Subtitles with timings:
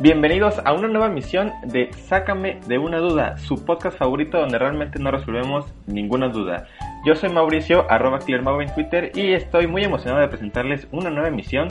[0.00, 5.00] Bienvenidos a una nueva emisión de Sácame de una duda, su podcast favorito donde realmente
[5.00, 6.68] no resolvemos ninguna duda.
[7.04, 11.26] Yo soy Mauricio, arroba ClearMau en Twitter y estoy muy emocionado de presentarles una nueva
[11.26, 11.66] emisión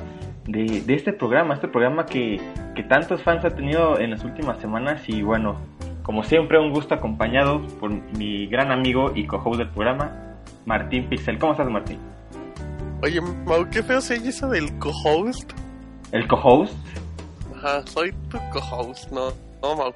[0.45, 2.41] de, de este programa, este programa que,
[2.75, 5.55] que tantos fans ha tenido en las últimas semanas y bueno,
[6.03, 11.39] como siempre un gusto acompañado por mi gran amigo y co-host del programa, Martín Pixel.
[11.39, 11.99] ¿Cómo estás Martín?
[13.01, 15.53] Oye, Mau, qué feo se eso del co-host.
[16.11, 16.75] ¿El co-host?
[17.67, 19.31] Ajá, soy tu co-host, no,
[19.61, 19.93] no, Mau.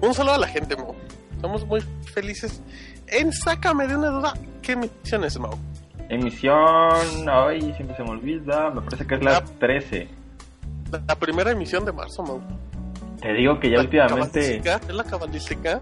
[0.00, 0.94] Un saludo a la gente, Mau.
[1.34, 1.80] Estamos muy
[2.12, 2.60] felices.
[3.06, 5.52] En Sácame de una duda, ¿qué misión es, Mau?
[6.08, 6.58] Emisión,
[7.30, 9.44] ay, siempre se me olvida, me parece que es la Ah.
[9.60, 10.08] 13.
[10.90, 12.40] La, la primera emisión de marzo, Mau.
[13.20, 15.80] Te digo que ya La últimamente, ¿Es la cabalística?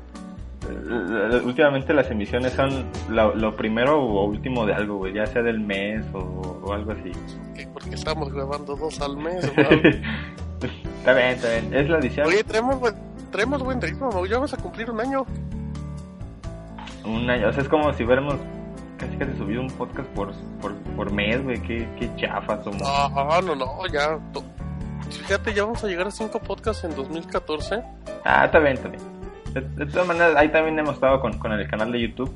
[0.68, 5.42] eh, últimamente las emisiones son lo, lo primero o último de algo, güey, ya sea
[5.42, 7.10] del mes o, o algo así.
[7.56, 7.66] ¿Qué?
[7.72, 9.50] Porque estamos grabando dos al mes.
[11.02, 12.26] está bien, está bien, es la edición.
[12.28, 12.94] Oye, traemos buen,
[13.32, 14.24] traemos buen ritmo.
[14.24, 15.26] Ya vamos a cumplir un año.
[17.04, 18.36] Un año, o sea, es como si hubiéramos
[18.98, 22.80] casi casi subido un podcast por, por, por mes, güey, qué, qué chafas somos.
[22.80, 24.16] No, no, no, ya.
[25.10, 27.82] Fíjate, ya vamos a llegar a cinco podcasts en 2014.
[28.24, 29.02] Ah, está bien, está bien.
[29.52, 32.32] De, de todas maneras, ahí también hemos estado con, con el canal de YouTube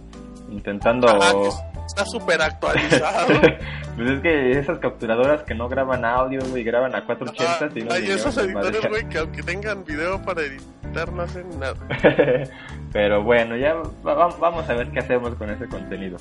[0.50, 1.08] intentando...
[1.08, 3.40] Ajá, que está súper actualizado.
[3.96, 7.82] pues es que esas capturadoras que no graban audio, güey, graban a 480 Ah, y
[7.84, 11.76] no hay esos editores, güey, que aunque tengan video para editar, no hacen nada.
[12.92, 16.16] Pero bueno, ya va- va- vamos a ver qué hacemos con ese contenido.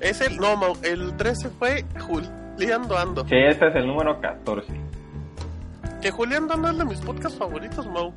[0.00, 3.24] Es el, no, el 13 fue Julián Ando.
[3.28, 4.72] Sí, este es el número 14.
[6.02, 8.12] Que Julián Ando es de mis podcasts favoritos, Mau.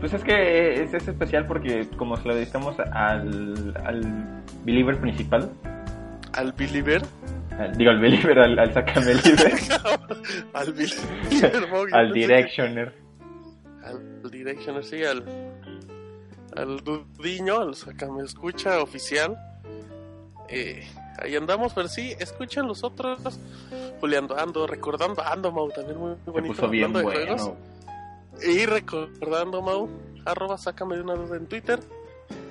[0.00, 5.50] Pues es que es, es especial porque como se lo dedicamos al, al believer principal,
[6.34, 7.02] Al Believer.
[7.76, 9.52] digo al believer, al, al sacame libre,
[10.54, 12.94] al Believer, al directioner.
[13.84, 15.24] Al Directioner, sí, al.
[16.56, 19.36] Al Dudiño, al Sacame Escucha oficial.
[20.48, 20.86] Eh,
[21.22, 23.18] ahí andamos, pero sí, escuchen los otros.
[24.00, 26.54] Julián Ando, recordando Ando, Mau, también muy, muy Se bonito.
[26.54, 27.56] puso bien bueno.
[28.46, 29.88] Y recordando, Mau,
[30.24, 31.80] arroba sácame de una duda en Twitter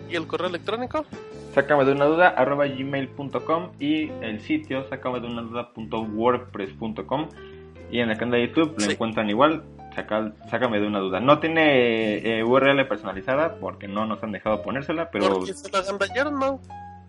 [0.09, 1.05] y el correo electrónico.
[1.53, 7.27] Sácame de una duda, arroba gmail.com y el sitio sácame de una duda.wordpress.com
[7.91, 8.91] y en el canal de YouTube lo Sí.
[8.91, 9.63] encuentran igual,
[9.95, 11.19] saca- sácame de una duda.
[11.19, 15.79] No tiene eh, URL personalizada porque no nos han dejado ponérsela, pero Porque se la
[15.79, 16.59] agandallaron, Mau.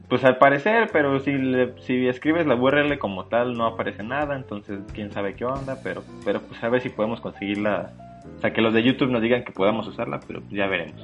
[0.08, 4.36] pues al parecer, pero si, le- si escribes la URL como tal no aparece nada,
[4.36, 7.92] entonces quién sabe qué onda, pero, pero pues a ver si podemos conseguirla.
[8.38, 11.00] O sea, que los de YouTube nos digan que podamos usarla, pero ya veremos.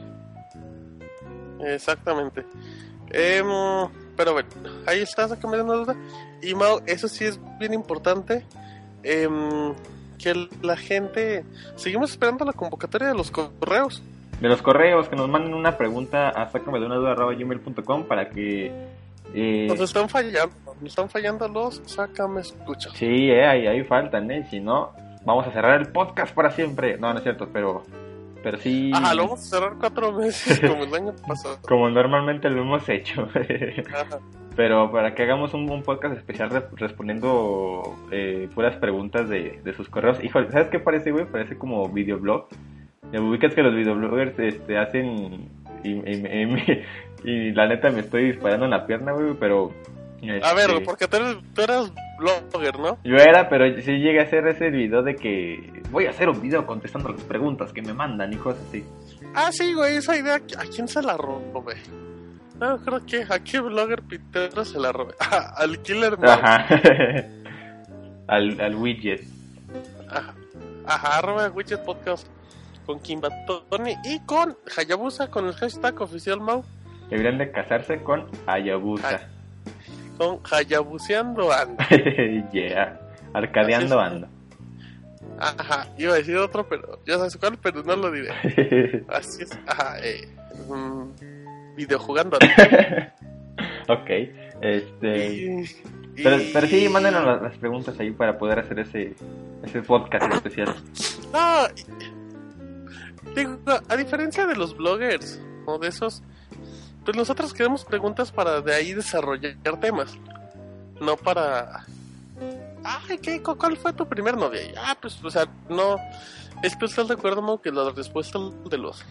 [1.60, 2.44] Exactamente.
[3.10, 3.46] Em,
[4.16, 4.48] pero bueno,
[4.86, 5.96] ahí está, sácame de una duda.
[6.42, 8.44] Y Mau, eso sí es bien importante.
[9.02, 9.74] em,
[10.18, 11.44] que la gente.
[11.76, 14.02] Seguimos esperando la convocatoria de los correos.
[14.40, 18.04] De los correos, que nos manden una pregunta a sácame de una duda arroba gmail.com
[18.04, 18.72] para que...
[19.34, 20.54] eh, Nos están fallando.
[20.80, 22.88] Nos están fallando los sácame escucha.
[22.94, 24.46] sí, eh, ahí, ahí faltan, ¿eh?
[24.50, 24.92] Si no,
[25.24, 26.96] vamos a cerrar el podcast para siempre.
[26.98, 27.82] No, no es cierto, pero,
[28.42, 28.90] pero sí...
[28.94, 31.58] Ajá, lo vamos a cerrar cuatro meses como el año pasado.
[31.68, 33.22] Como normalmente lo hemos hecho.
[33.94, 34.18] Ajá.
[34.56, 37.82] Pero para que hagamos un, un podcast especial re- respondiendo
[38.12, 40.22] eh, puras preguntas de, de sus correos.
[40.22, 41.24] Híjole, ¿sabes qué parece, güey?
[41.24, 42.46] Parece como videoblog.
[43.10, 45.48] Me ubicas que los videobloggers este, hacen...
[45.82, 46.82] Y, y- y-
[47.30, 49.72] y la neta me estoy disparando en la pierna, güey, pero...
[50.42, 52.98] A ver, este, porque tú eres, tú eres blogger, ¿no?
[53.04, 56.40] Yo era, pero sí llegué a hacer ese video de que voy a hacer un
[56.40, 58.84] video contestando las preguntas que me mandan y cosas así.
[59.34, 61.76] Ah, sí, güey, esa idea, ¿a quién se la robé?
[62.58, 65.14] No, creo que a qué blogger pitero se la robé.
[65.20, 66.16] Ah, al Killer.
[66.22, 66.66] Ajá.
[68.28, 69.22] al, al widget.
[70.08, 70.34] Ajá,
[70.86, 72.28] ajá, arroba Widget Podcast
[72.86, 76.64] con Kimba Tony y con Hayabusa con el hashtag oficial Mau.
[77.10, 79.28] Deberían de casarse con Hayabusa.
[80.18, 81.82] Con Hayabuseando ando.
[82.52, 83.00] yeah.
[83.32, 84.28] Arcadeando ando.
[85.38, 88.30] Ajá, iba a decir otro, pero ya sabes cuál, pero no lo diré.
[89.08, 90.28] Así es, ajá, eh.
[90.68, 92.38] mm, videojugando.
[93.88, 94.10] ok.
[94.60, 95.32] Este.
[95.34, 95.64] Y-
[96.22, 99.14] Pero, y- pero sí, mándenos las, las preguntas ahí para poder hacer ese,
[99.64, 100.72] ese podcast especial.
[101.32, 101.66] No,
[103.34, 103.58] digo,
[103.88, 106.22] a diferencia de los bloggers o de esos,
[107.04, 110.16] pues nosotros queremos preguntas para de ahí desarrollar temas,
[111.00, 111.84] no para.
[112.82, 113.42] Ay, ¿qué?
[113.42, 114.60] cu- ¿Cuál fue tu primer novia?
[114.78, 115.96] Ah, pues, o sea, no.
[116.62, 118.40] Es que estás de acuerdo, Mau, que las respuestas
[118.70, 119.04] de los.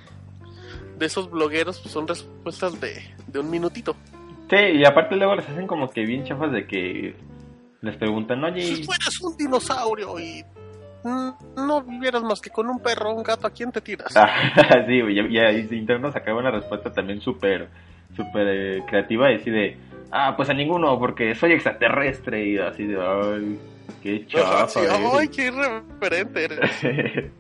[0.98, 3.96] de esos blogueros pues, son respuestas de, de un minutito.
[4.50, 7.16] Sí, y aparte luego les hacen como que bien chafas de que
[7.82, 10.44] les preguntan, oye, Si fueras un dinosaurio y
[11.04, 14.16] no vivieras más que con un perro o un gato, ¿a quién te tiras?
[14.16, 14.30] Ah,
[14.88, 17.68] sí, y, ahí interno sacaba una respuesta también súper,
[18.16, 19.78] súper eh, creativa y así de,
[20.12, 23.60] ah, pues a ninguno, porque soy extraterrestre y así de, ay,
[24.02, 24.68] qué chafa.
[24.68, 25.14] sí, eres".
[25.14, 26.72] ¡Ay, qué irreverente eres!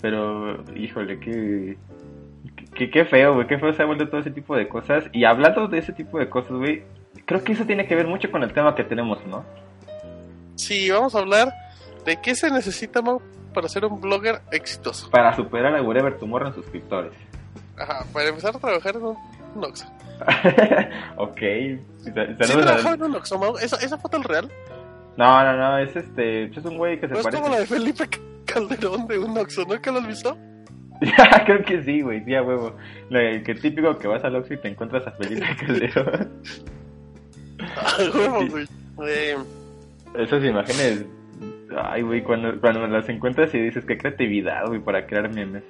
[0.00, 1.76] Pero, híjole, qué,
[2.74, 5.04] qué, qué feo, güey, qué feo se ha vuelto todo ese tipo de cosas.
[5.12, 6.82] Y hablando de ese tipo de cosas, güey,
[7.24, 9.44] creo que eso tiene que ver mucho con el tema que tenemos, ¿no?
[10.54, 11.52] Sí, vamos a hablar
[12.06, 13.20] de qué se necesita, Mau,
[13.52, 15.10] para ser un blogger exitoso.
[15.10, 17.12] Para superar a Wherever Tomorrow en suscriptores.
[17.78, 19.16] Ajá, para empezar a trabajar en un,
[19.54, 19.86] un Oxxo.
[21.16, 21.40] ok.
[21.98, 23.58] ¿Sí trabajaba en un Oxxo, Mau?
[23.58, 24.50] ¿Esa, ¿Esa foto es real?
[25.16, 27.42] No, no, no, es este, es un güey que se No es parece.
[27.42, 28.08] como la de Felipe
[28.44, 29.80] Calderón de un Oxxo, ¿no?
[29.80, 30.36] ¿Que lo has visto?
[31.46, 32.74] Creo que sí, güey, sí, a huevo.
[33.10, 36.32] Lo que típico que vas al Oxxo y te encuentras a Felipe Calderón.
[37.76, 38.66] Ah, huevo, güey.
[39.06, 39.36] Eh,
[40.14, 41.04] Esas imágenes,
[41.82, 45.62] ay, güey, cuando, cuando las encuentras y dices, qué creatividad, güey, para crear memes.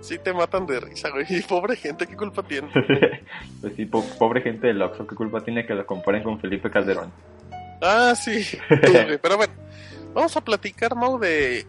[0.00, 1.24] sí te matan de risa, güey.
[1.28, 2.68] Y pobre gente, ¿qué culpa tiene?
[3.60, 6.70] pues sí, po- pobre gente del Oxxo, qué culpa tiene que lo comparen con Felipe
[6.70, 7.10] Calderón.
[7.82, 8.42] Ah, sí.
[8.44, 8.58] Sí,
[8.92, 9.52] güey, Pero bueno,
[10.14, 11.66] vamos a platicar, Mau, de...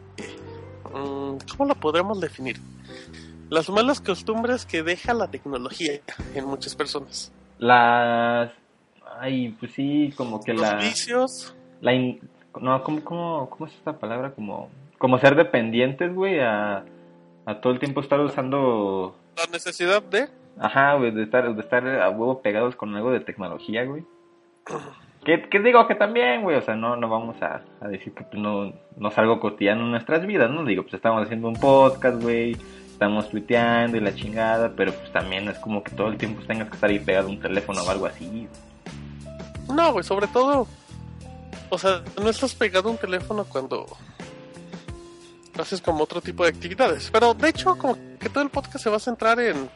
[0.94, 2.58] mm, ¿Cómo lo podremos definir?
[3.50, 5.94] Las malas costumbres que deja la tecnología
[6.36, 7.32] en muchas personas.
[7.60, 8.52] Las...
[9.20, 10.76] Ay, pues sí, como que Los la...
[10.76, 12.20] vicios, la in-
[12.60, 14.32] No, ¿cómo, cómo, ¿cómo es esta palabra?
[14.32, 16.84] Como, como ser dependientes, güey, a,
[17.46, 19.16] a todo el tiempo estar usando...
[19.36, 20.28] la necesidad de...
[20.60, 24.04] Ajá, güey, de estar, de estar a huevo pegados con algo de tecnología, güey.
[25.24, 28.24] Que, que digo que también, güey, o sea, no, no vamos a, a decir que
[28.24, 30.66] pues, no, no es algo cotidiano en nuestras vidas, ¿no?
[30.66, 32.58] Digo, pues estamos haciendo un podcast, güey,
[32.88, 36.70] estamos tuiteando y la chingada, pero pues también es como que todo el tiempo tengas
[36.70, 38.48] que estar ahí pegado a un teléfono o algo así.
[39.72, 40.68] No, güey, sobre todo...
[41.70, 43.86] O sea, no estás pegado a un teléfono cuando
[45.60, 47.10] haces como otro tipo de actividades.
[47.12, 49.70] Pero de hecho, como que todo el podcast se va a centrar en...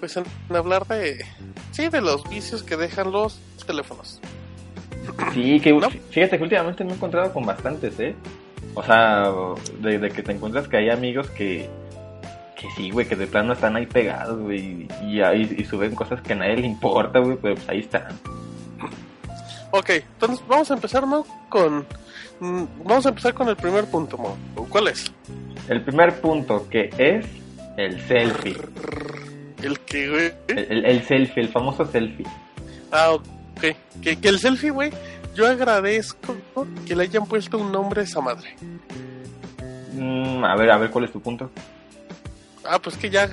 [0.00, 1.24] Pues en, en hablar de...
[1.72, 4.20] Sí, de los vicios que dejan los teléfonos.
[5.32, 5.90] Sí, que ¿No?
[5.90, 8.14] fíjate que últimamente me he encontrado con bastantes, ¿eh?
[8.74, 9.30] O sea,
[9.80, 11.68] de, de que te encuentras que hay amigos que,
[12.56, 16.20] que sí, güey, que de plano están ahí pegados, güey, y, ahí- y suben cosas
[16.22, 18.18] que a nadie le importa, güey, pero pues ahí están.
[19.76, 21.84] Ok, entonces vamos a empezar, Mau, con...
[22.38, 24.68] mm, Vamos a empezar con el primer punto, Mau.
[24.68, 25.10] ¿Cuál es?
[25.68, 27.26] El primer punto, que es
[27.76, 28.56] el selfie.
[29.62, 30.32] El que, güey...
[30.46, 32.26] El, el- el selfie, el famoso selfie.
[32.92, 33.24] Ah, ok.
[34.00, 34.92] Que, que el selfie, güey,
[35.34, 36.36] yo agradezco
[36.86, 38.54] que le hayan puesto un nombre a esa madre.
[39.92, 41.50] Mm, a ver, a ver, ¿cuál es tu punto?
[42.64, 43.28] Ah, pues que ya,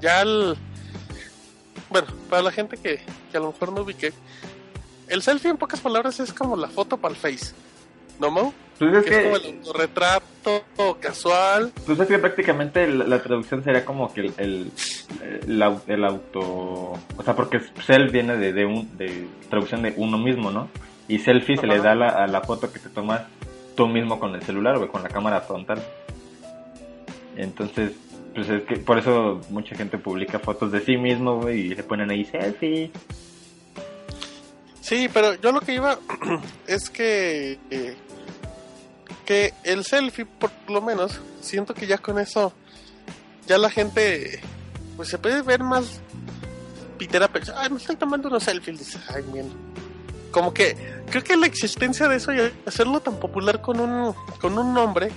[0.00, 0.56] ya el...
[1.90, 3.00] Bueno, para la gente que,
[3.30, 4.12] que a lo mejor no ubique,
[5.08, 7.54] el selfie en pocas palabras es como la foto para el Face.
[8.20, 8.52] ¿No, Mau?
[8.78, 10.62] Pues es Que es como el autorretrato
[11.00, 11.72] casual.
[11.86, 14.72] pues es que prácticamente la, la traducción sería como que el, el,
[15.46, 16.40] el au- el auto...
[16.40, 20.68] O sea, porque self viene de, de, un, de traducción de uno mismo, ¿no?
[21.08, 23.22] Y selfie se le da a la, a la foto que te tomas
[23.76, 25.82] tú mismo con el celular, güey, con la cámara frontal.
[27.36, 27.92] Entonces,
[28.34, 32.10] pues es que por eso mucha gente publica fotos de sí mismo, y le ponen
[32.10, 32.90] ahí selfie.
[34.82, 35.98] Sí, pero yo lo que iba
[36.66, 37.96] es que eh,
[39.24, 42.52] que el selfie, por lo menos, siento que ya con eso
[43.46, 44.40] ya la gente
[44.96, 46.00] pues se puede ver más
[46.98, 49.50] pitera, pero ay, me estoy tomando unos selfies, dice, ay, bien.
[50.32, 50.76] Como que
[51.10, 55.12] creo que la existencia de eso y hacerlo tan popular con un con un nombre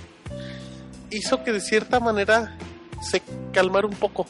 [1.10, 2.56] hizo que de cierta manera
[3.02, 3.20] se
[3.52, 4.26] calmara un poco,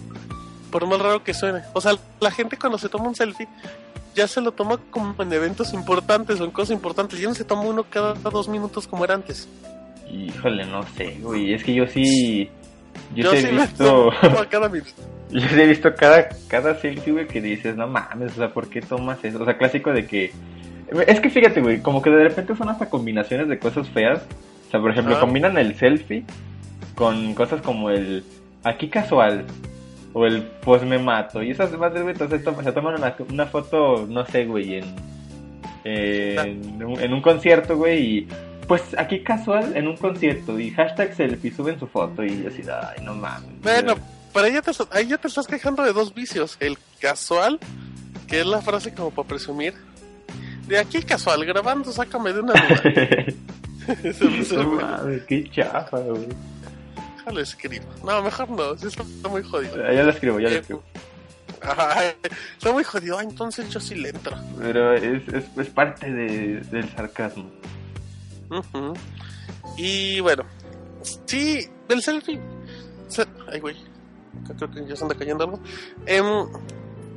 [0.71, 1.63] por más raro que suene.
[1.75, 3.49] O sea, la gente cuando se toma un selfie
[4.17, 7.21] ya se lo toma como en eventos importantes o en cosas importantes.
[7.21, 9.49] Ya no se toma uno cada dos minutos como era antes.
[10.11, 12.49] Híjole, no sé, güey, es que yo sí...
[13.15, 14.11] Yo, sí he sí visto...
[14.51, 14.71] cada.
[15.29, 18.69] Yo sí he visto cada, cada selfie, güey, que dices, no mames, o sea, ¿por
[18.69, 19.43] qué tomas eso?
[19.43, 20.33] O sea, clásico de que...
[21.09, 24.23] Es que fíjate, güey, como que de repente son hasta combinaciones de cosas feas.
[24.69, 25.21] O sea, por ejemplo, Ah.
[25.21, 26.25] combinan el selfie
[26.95, 28.25] con cosas como el
[28.63, 29.45] aquí casual
[30.19, 31.43] o el pues me mato.
[31.43, 34.85] Y esas madres, güey, entonces to- se toman una, una foto, no sé, güey, en,
[35.85, 38.29] en, un- en un concierto, güey, y
[38.67, 43.05] pues aquí casual en un concierto y hashtag selfie, suben su foto y así, ay,
[43.05, 43.61] no mames.
[43.63, 43.95] Bueno,
[44.33, 46.57] pero ahí ya, te, ahí ya te estás quejando de dos vicios.
[46.61, 47.59] El casual,
[48.27, 49.75] que es la frase como para presumir.
[50.67, 52.83] De aquí casual, grabando, sácame de una duda.
[54.03, 56.27] Se- se- No mames, qué chafa, güey.
[57.27, 57.85] Déjalo escribo.
[58.05, 59.77] No, mejor no, sí está muy jodido.
[59.93, 60.83] Ya lo escribo, ya lo Eh, escribo.
[62.57, 63.19] Está muy jodido.
[63.19, 64.37] Ah, entonces yo sí le entro.
[64.61, 67.51] Pero es, es, es parte de, del sarcasmo.
[69.77, 70.45] Y bueno,
[71.27, 72.41] sí, del selfie.
[73.09, 73.77] se- Ay, güey.
[74.57, 75.61] Creo que ya se anda cayendo algo.
[76.07, 76.25] Em,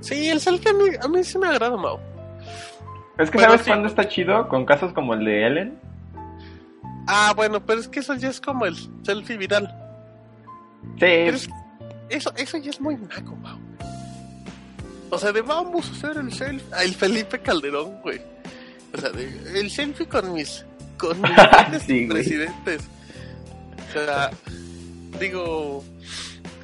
[0.02, 2.00] sí, el selfie a mí, a mí sí me agrada, Mau.
[3.20, 3.68] Es que Pero ¿sabes sí.
[3.68, 4.48] cuándo está chido?
[4.48, 5.80] Con casos como el de Ellen.
[7.08, 9.76] Ah, bueno, pero es que eso ya es como el selfie viral.
[10.82, 11.50] Sí, Pero es-
[12.10, 13.58] eso, eso ya es muy naco, Mau.
[15.12, 16.68] O sea, de vamos a hacer el selfie.
[16.84, 18.22] El Felipe Calderón, güey.
[18.94, 20.66] O sea, de, el selfie con mis.
[20.98, 21.32] Con mis
[21.88, 22.82] Sí, presidentes.
[23.90, 24.30] O sea,
[25.20, 25.84] digo.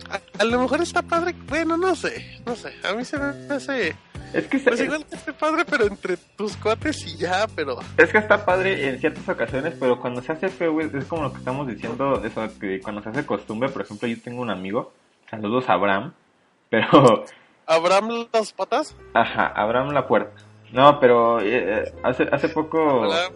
[0.09, 1.33] A, a lo mejor está padre.
[1.47, 2.39] Bueno, no sé.
[2.45, 2.73] No sé.
[2.83, 3.95] A mí se me hace.
[4.33, 7.77] Es que, Pues se- igual que esté padre, pero entre tus cuates y ya, pero.
[7.97, 11.31] es que está padre en ciertas ocasiones, pero cuando se hace feo, es como lo
[11.31, 14.91] que estamos diciendo, eso, que cuando se hace costumbre, por ejemplo, yo tengo un amigo,
[15.29, 16.13] saludos a Abraham,
[16.69, 17.25] pero,
[17.67, 20.31] Abraham las patas, ajá, Abraham la puerta.
[20.71, 23.05] No, pero eh, eh, hace, hace poco...
[23.05, 23.31] Las.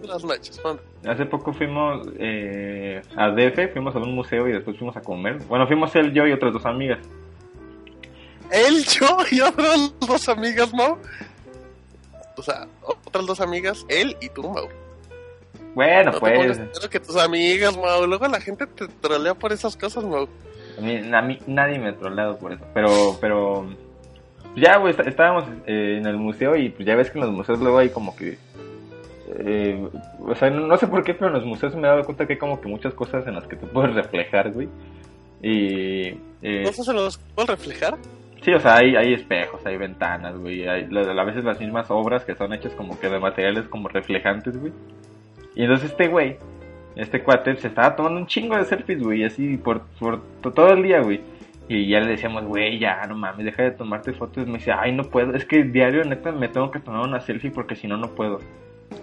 [1.07, 5.37] Hace poco fuimos eh, a DF, fuimos a un museo y después fuimos a comer.
[5.47, 6.99] Bueno, fuimos él, yo y otras dos amigas.
[8.51, 10.97] Él, yo y otras dos amigas, Mau.
[12.37, 12.67] O sea,
[13.05, 14.67] otras dos amigas, él y tú, Mau.
[15.75, 18.05] Bueno, No te pues, pero que tus amigas, Mau.
[18.07, 20.27] Luego la gente te trolea por esas cosas, Mau.
[20.77, 22.63] a mí, a mí nadie me ha troleado por eso.
[22.73, 23.67] Pero, pero,
[24.55, 27.33] ya, güey, está- estábamos eh, en el museo y pues ya ves que en los
[27.33, 28.37] museos luego hay como que...
[29.37, 29.87] eh,
[30.19, 32.25] o sea, no, no sé por qué, pero en los museos me he dado cuenta
[32.25, 34.67] que hay como que muchas cosas en las que te puedes reflejar, güey.
[35.41, 36.07] Y...
[36.41, 37.97] eh, ¿No se los puedo reflejar?
[38.41, 40.67] Sí, o sea, hay, hay espejos, hay ventanas, güey.
[40.67, 44.57] Hay a veces las mismas obras que son hechas como que de materiales como reflejantes,
[44.57, 44.71] güey.
[45.55, 46.37] Y entonces este güey,
[46.95, 50.69] este cuate, se estaba tomando un chingo de selfies, güey, así por, por to- todo
[50.73, 51.19] el día, güey.
[51.67, 54.47] Y ya le decíamos, güey, ya, no mames, deja de tomarte fotos.
[54.47, 57.51] Me decía, ay, no puedo, es que diario, neta, me tengo que tomar una selfie
[57.51, 58.39] porque si no, no puedo.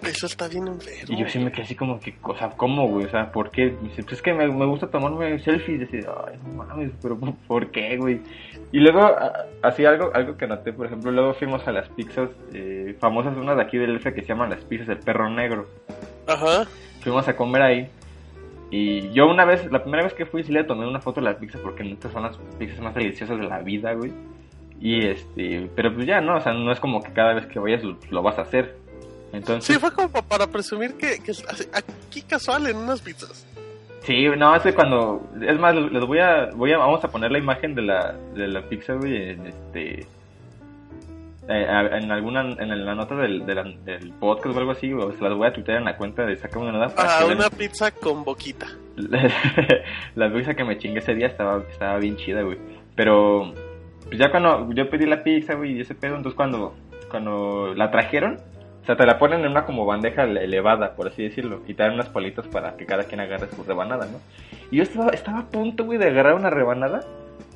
[0.03, 1.05] Eso está bien enfermo.
[1.07, 3.05] Y yo sí me quedé así como que, o sea, ¿cómo, güey?
[3.05, 3.73] O sea, ¿por qué?
[3.81, 5.69] Me dice, pues es que me, me gusta tomarme selfies.
[5.69, 7.17] Y decía, ay, no mames, pero
[7.47, 8.19] ¿por qué, güey?
[8.71, 9.15] Y luego,
[9.61, 13.55] así algo algo que noté, por ejemplo, luego fuimos a las pizzas eh, famosas, una
[13.55, 15.67] de aquí del F que se llaman las pizzas del perro negro.
[16.27, 16.65] Ajá.
[17.01, 17.89] Fuimos a comer ahí.
[18.69, 21.25] Y yo una vez, la primera vez que fui, sí le tomé una foto de
[21.29, 24.11] la pizza porque neta son las pizzas más deliciosas de la vida, güey.
[24.81, 26.35] Y este, pero pues ya, ¿no?
[26.35, 28.75] O sea, no es como que cada vez que vayas lo, lo vas a hacer.
[29.31, 31.31] Entonces, Sí, fue como pa- para presumir que, que
[31.73, 33.45] aquí casual en unas pizzas.
[34.07, 35.21] Sí, no, es que cuando...
[35.41, 36.77] Es más, les voy a, voy a...
[36.77, 39.99] Vamos a poner la imagen de la, de la pizza, güey, en este...
[41.49, 42.55] eh, en alguna...
[42.57, 45.79] En la nota del, del podcast o algo así, o se las voy a tuitear
[45.79, 48.67] en la cuenta de Sácame una Nada para Ah, una pizza con boquita.
[50.15, 52.57] la pizza que me chingué ese día estaba, estaba bien chida, güey.
[52.95, 53.51] Pero...
[54.05, 56.73] Pues ya cuando yo pedí la pizza, güey, y ese pedo, entonces cuando,
[57.11, 58.37] cuando la trajeron...
[58.87, 61.73] O sea, te la ponen en una como bandeja ele- elevada, por así decirlo, y
[61.73, 64.19] te dan unas palitas para que cada quien agarre su rebanada, ¿no?
[64.71, 67.01] Y yo estaba, estaba a punto, güey, de agarrar una rebanada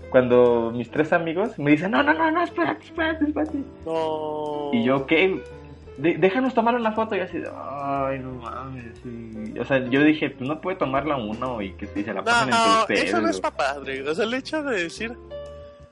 [0.10, 3.60] cuando mis tres amigos me dicen, no, no, no, no, espérate, espérate, espérate.
[3.86, 4.72] No.
[4.74, 5.42] Y yo, ¿qué?
[5.98, 9.02] De- déjanos tomar una foto y así, ay, no mames.
[9.58, 12.60] O sea, yo dije, pues no puede tomarla uno y que se la pasen entre
[12.60, 13.04] No, ustedes.
[13.06, 13.52] eso no es güey.
[13.54, 14.10] pa' padre.
[14.10, 15.14] O sea, el hecho de decir,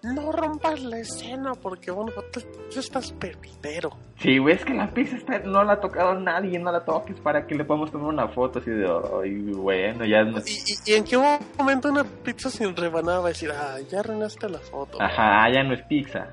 [0.03, 2.41] no rompas la escena porque, bueno, tú,
[2.71, 3.91] tú estás perdidero.
[4.17, 7.19] Sí, güey, es que la pizza está, no la ha tocado nadie, no la toques
[7.19, 8.85] para que le podamos tomar una foto así de,
[9.21, 10.39] ay, bueno, ya no...
[10.39, 11.17] ¿Y, y, y en qué
[11.57, 15.01] momento una pizza sin rebanada va a decir, ah, ya arruinaste la foto?
[15.01, 16.27] Ajá, ya no es pizza.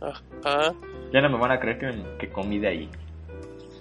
[0.00, 0.74] Ajá.
[1.12, 2.90] Ya no me van a creer que, que comí de ahí.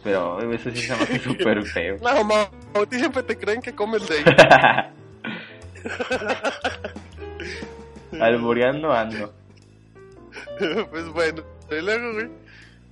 [0.03, 1.97] Pero eso sí se me hace súper feo.
[2.01, 4.23] No, ma, a ti siempre te creen que comes de ahí.
[8.21, 9.33] Alboreando ando.
[10.91, 12.29] pues bueno, y luego, güey.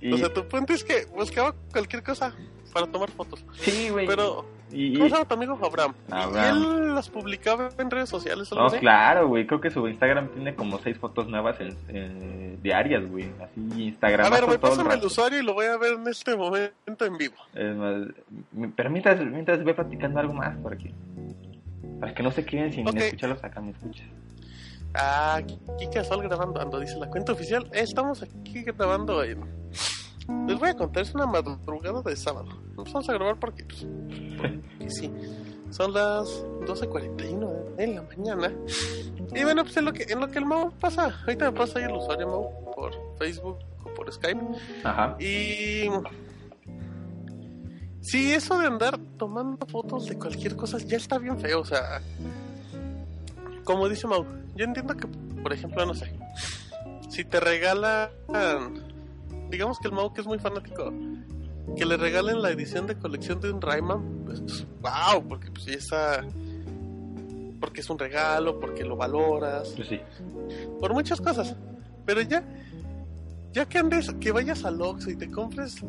[0.00, 2.34] Y, O sea, tu punto es que buscaba cualquier cosa
[2.72, 3.44] para tomar fotos.
[3.54, 4.06] sí, güey.
[4.06, 5.94] Pero, Y- ¿cómo se llama tu amigo Abraham?
[6.08, 6.58] ¿Y- Abraham.
[6.58, 8.50] ¿Y él las publicaba en redes sociales?
[8.52, 9.46] No, claro, güey.
[9.46, 13.30] Creo que su Instagram tiene como seis fotos nuevas en, en- diarias, güey.
[13.42, 14.26] Así Instagram.
[14.26, 17.16] A ver, güey, pásame el usuario y lo voy a ver en este momento en
[17.16, 17.36] vivo.
[17.54, 18.08] Más,
[18.76, 20.92] pero mientras, mientras ve platicando algo más por aquí.
[22.00, 22.96] Para que no se queden sin Ok.
[22.96, 24.04] escucharlos acá, me escuchas.
[24.96, 25.58] Ah, aquí
[25.92, 27.68] casual grabando, ando, dice la cuenta oficial.
[27.72, 32.48] Eh, estamos aquí grabando Les voy a contar, es una madrugada de sábado.
[32.76, 33.86] Nos vamos a grabar porque, pues,
[34.36, 35.12] porque sí.
[35.70, 38.52] Son las 12.41 de la mañana.
[39.34, 41.78] Y bueno, pues en lo que, en lo que el Mau pasa, ahorita me pasa
[41.78, 44.40] ahí el usuario Mau por Facebook o por Skype.
[44.84, 45.16] Ajá.
[45.18, 45.90] Y.
[48.00, 52.00] Sí, eso de andar tomando fotos de cualquier cosa ya está bien feo, o sea.
[53.64, 54.24] Como dice Mau,
[54.56, 55.06] yo entiendo que,
[55.42, 56.12] por ejemplo, no sé.
[57.08, 58.10] Si te regalan.
[59.50, 60.92] Digamos que el Mau que es muy fanático.
[61.76, 64.40] Que le regalen la edición de colección de un Rayman, pues
[64.80, 66.24] wow, porque pues está.
[67.60, 70.00] Porque es un regalo, porque lo valoras Pues sí.
[70.80, 71.56] por muchas cosas.
[72.04, 72.44] Pero ya,
[73.52, 75.82] ya que andes, que vayas al Oxxo y te compres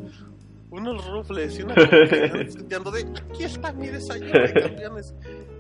[0.70, 5.14] unos rufles y una de aquí está mi desayuno de campeones.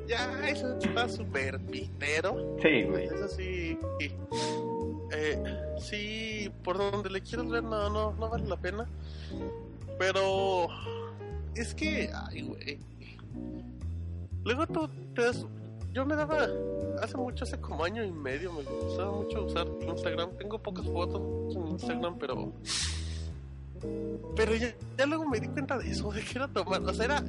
[0.08, 1.60] Ya, eso está súper.
[2.62, 3.06] Sí, güey.
[3.06, 3.78] Eso sí.
[5.12, 5.44] Eh,
[5.80, 8.86] sí, por donde le quieras ver, no, no, no vale la pena.
[10.00, 10.68] Pero
[11.56, 12.80] es que, ay, güey.
[14.44, 15.46] Luego tú te das.
[15.94, 16.48] Yo me daba.
[17.02, 20.38] Hace mucho, hace como año y medio, me gustaba mucho usar Instagram.
[20.38, 22.54] Tengo pocas fotos en Instagram, pero.
[24.36, 26.82] Pero ya, ya luego me di cuenta de eso, de que era tomar.
[26.82, 27.24] O sea, era.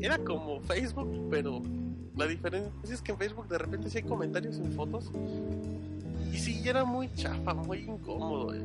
[0.00, 1.62] Era como Facebook, pero.
[2.16, 5.10] La diferencia es que en Facebook de repente sí hay comentarios en fotos.
[6.32, 8.54] Y sí, era muy chafa, muy incómodo.
[8.54, 8.60] Y,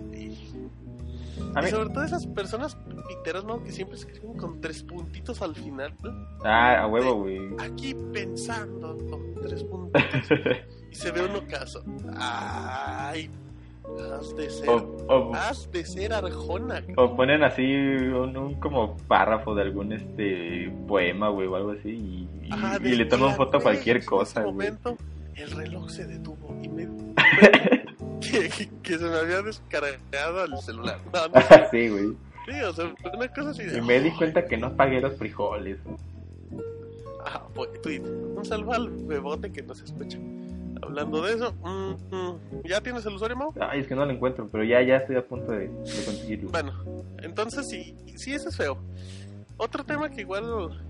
[1.55, 2.75] A y mí- sobre todo esas personas
[3.07, 3.63] piteras, ¿no?
[3.63, 5.93] Que siempre escriben con tres puntitos al final.
[6.43, 7.39] Ah, a huevo, güey.
[7.59, 8.97] Aquí pensando,
[9.41, 10.03] tres puntitos.
[10.91, 11.83] y se ve un ocaso.
[12.17, 13.29] Ay,
[14.19, 14.69] has de ser.
[14.69, 16.83] O, o, Has de ser Arjona.
[16.97, 21.89] o ponen así un, un como párrafo de algún este poema, güey, o algo así.
[21.89, 24.97] Y, y- Ajá, y le toman foto a cualquier en ese cosa, momento,
[25.35, 26.87] el reloj se detuvo y me.
[28.21, 30.97] que, que- que se me había descargado el celular.
[31.13, 32.05] No, no, sí, güey.
[32.47, 33.77] sí, o sea, una cosa así de.
[33.77, 35.77] Y me di cuenta que no pagué los frijoles.
[37.25, 37.69] Ah, pues.
[38.35, 40.17] Un saludo al bebote que nos escucha.
[40.81, 43.53] Hablando de eso, mm, mm, ¿ya tienes el usuario, Mau?
[43.59, 46.49] Ay, es que no lo encuentro, pero ya, ya estoy a punto de, de conseguirlo.
[46.49, 46.73] Bueno,
[47.21, 48.77] entonces sí, sí, eso es feo.
[49.57, 50.81] Otro tema que igual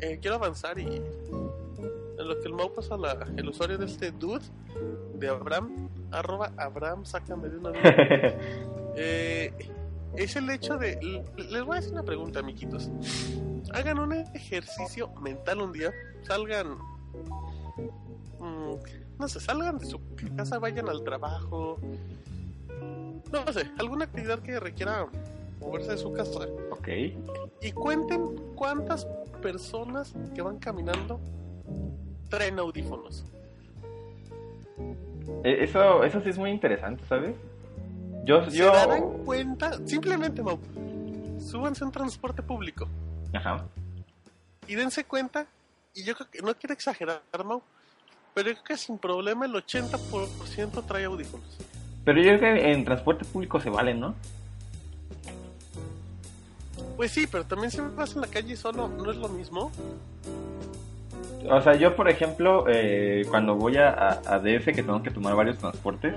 [0.00, 4.12] eh, quiero avanzar y en lo que el Mau pasa la, el usuario de este
[4.12, 4.44] dude,
[5.14, 7.82] de Abraham, arroba Abraham, sácame de una duda,
[8.96, 9.52] eh,
[10.16, 11.24] es el hecho de...
[11.50, 12.90] Les voy a hacer una pregunta, amiguitos.
[13.72, 15.90] Hagan un ejercicio mental un día,
[16.22, 16.78] salgan...
[19.18, 20.00] no sé, salgan de su
[20.36, 21.78] casa, vayan al trabajo,
[23.32, 25.06] no sé, alguna actividad que requiera
[25.60, 26.88] moverse de su casa ok.
[27.60, 29.06] y cuenten cuántas
[29.40, 31.20] personas que van caminando
[32.28, 33.24] traen audífonos.
[35.44, 37.36] E- Eso, eso sí es muy interesante, ¿sabes?
[38.24, 38.72] Yo, Se yo...
[38.72, 40.58] darán cuenta, simplemente, Mau,
[41.38, 42.88] súbanse a un transporte público
[43.32, 43.64] Ajá.
[44.66, 45.46] y dense cuenta,
[45.94, 47.62] y yo creo que no quiero exagerar, Mau,
[48.34, 51.46] pero yo creo que sin problema el 80% trae audífonos.
[52.04, 54.14] Pero yo creo que en transporte público se vale, ¿no?
[56.96, 59.70] Pues sí, pero también si vas en la calle solo, ¿no es lo mismo?
[61.50, 65.10] O sea, yo, por ejemplo, eh, cuando voy a, a, a DF, que tengo que
[65.10, 66.14] tomar varios transportes,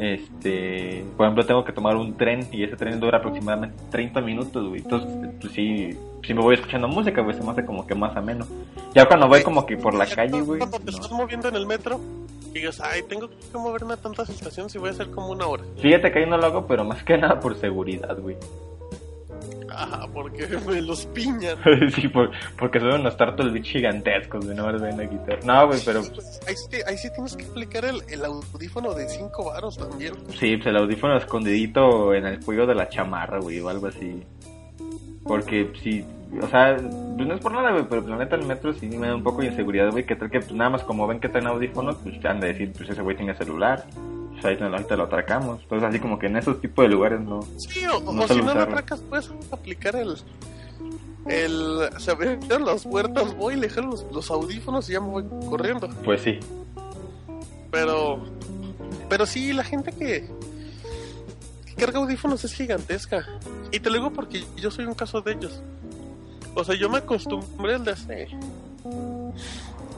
[0.00, 4.66] este, por ejemplo, tengo que tomar un tren y ese tren dura aproximadamente 30 minutos,
[4.66, 4.80] güey.
[4.80, 5.90] Entonces, pues sí,
[6.26, 8.46] si me voy escuchando música, güey, se me hace como que más ameno.
[8.94, 10.58] Ya cuando voy como que por la calle, güey.
[10.58, 12.00] Cuando te estás moviendo en el metro
[12.48, 15.46] y digas, ay, tengo que moverme a tantas estaciones y voy a hacer como una
[15.46, 15.64] hora.
[15.76, 18.36] Fíjate que ahí no lo hago, pero más que nada por seguridad, güey.
[19.72, 21.56] Ah, porque me los piñan.
[21.94, 25.44] sí, por- porque unos turtle beach gigantescos, güey, no me ven a quitar.
[25.44, 29.08] No, güey, pero Pues, ahí, sí, ahí sí tienes que aplicar el, el audífono de
[29.08, 30.14] 5 varos también.
[30.38, 34.22] Sí, pues el audífono escondidito en el cuello de la chamarra, güey, o algo así.
[35.24, 36.04] Porque sí,
[36.40, 38.86] o sea, pues no es por nada, güey, pero pues, la neta el metro sí
[38.88, 41.20] me da un poco de inseguridad, güey, que tal que pues nada más como ven
[41.20, 43.84] que traen audífonos, pues te han de decir, pues ese güey tiene celular.
[44.40, 45.60] Pues ahí ahí te lo atracamos.
[45.62, 47.40] Entonces así como que en esos tipos de lugares no.
[47.58, 50.16] Sí, o, No o suelo si no lo atracas, puedes aplicar el.
[51.26, 51.90] El.
[51.98, 55.88] Se abrieron las puertas, voy, le jalo los, los audífonos y ya me voy corriendo.
[56.04, 56.38] Pues sí.
[57.70, 58.20] Pero.
[59.08, 60.28] Pero sí, la gente que.
[61.66, 63.26] que carga audífonos es gigantesca.
[63.72, 65.62] Y te lo digo porque yo soy un caso de ellos.
[66.54, 68.28] O sea, yo me acostumbré desde hace.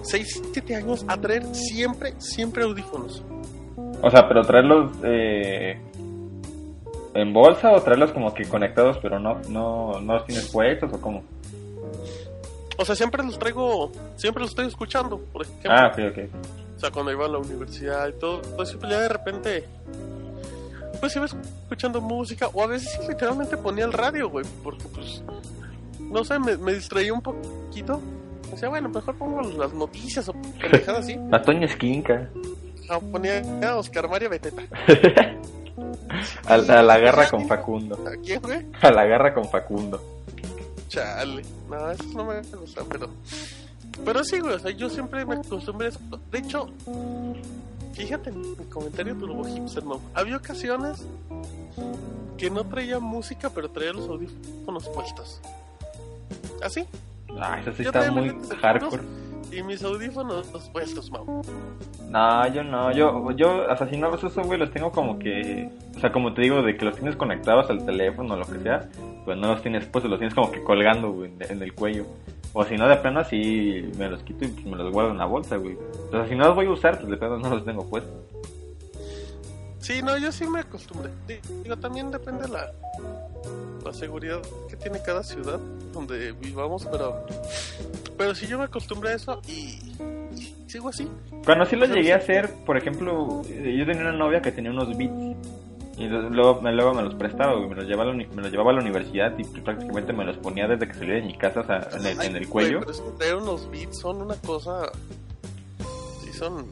[0.03, 3.23] 6, 7 años a traer siempre, siempre audífonos.
[4.03, 5.79] O sea, pero traerlos eh,
[7.15, 11.01] en bolsa o traerlos como que conectados, pero no, no, no los tienes puestos o
[11.01, 11.23] cómo.
[12.79, 15.71] O sea, siempre los traigo, siempre los estoy escuchando, por ejemplo.
[15.73, 16.19] Ah, ok, ok.
[16.77, 19.69] O sea, cuando iba a la universidad y todo, pues ya de repente,
[20.99, 25.23] pues iba escuchando música, o a veces literalmente ponía el radio, güey, porque pues,
[26.01, 28.01] no sé, me, me distraía un poquito.
[28.51, 31.17] Decía, bueno, mejor pongo las noticias o pendejadas así.
[31.31, 32.29] La Toña Esquinca.
[32.89, 34.63] Ah, ponía a Oscar Mario Beteta.
[36.47, 37.99] a, a la garra con Facundo.
[38.07, 38.67] ¿A quién, güey?
[38.81, 40.03] A la garra con Facundo.
[40.89, 41.43] Chale.
[41.71, 43.09] No, eso no me gusta, pero.
[44.05, 46.01] Pero sí, güey, o sea, yo siempre me acostumbré a eso.
[46.31, 46.69] De hecho,
[47.95, 50.01] fíjate en mi comentario turbo hipster, no.
[50.15, 51.07] Había ocasiones
[52.37, 55.41] que no traía música, pero traía los audífonos puestos.
[56.63, 56.85] ¿Así?
[57.41, 59.03] Ah, eso sí Yo está muy hardcore.
[59.53, 61.43] Y mis audífonos puestos, mam.
[62.09, 65.69] No, yo no, yo, yo, o si no los uso, güey, los tengo como que,
[65.95, 68.59] o sea, como te digo, de que los tienes conectados al teléfono o lo que
[68.61, 68.89] sea,
[69.25, 72.07] pues no los tienes puestos, los tienes como que colgando, güey, en, en el cuello.
[72.55, 75.19] O si no, de plano así me los quito y pues, me los guardo en
[75.19, 75.77] la bolsa, güey.
[76.09, 78.13] O sea, si no los voy a usar, pues de plano no los tengo puestos.
[79.83, 81.11] Sí, no, yo sí me acostumbré.
[81.63, 82.71] Digo, también depende la,
[83.85, 84.41] la seguridad
[84.71, 85.59] que tiene cada ciudad
[85.93, 87.27] donde vivamos, pero
[88.17, 89.79] pero sí yo me acostumbré a eso y,
[90.37, 91.09] y sigo así.
[91.45, 94.71] Cuando sí lo llegué a hacer, por ejemplo, eh, yo tenía una novia que tenía
[94.71, 95.37] unos beats.
[95.99, 98.51] Y luego, me- luego me los prestaba, me los, llevaba a la, uni- me los
[98.51, 101.61] llevaba a la universidad y prácticamente me los ponía desde que salía de mi casa,
[101.61, 102.81] o sea, en el, en el cuello.
[102.83, 104.91] güey, pero traer unos beats son una cosa.
[106.25, 106.67] Sí, son.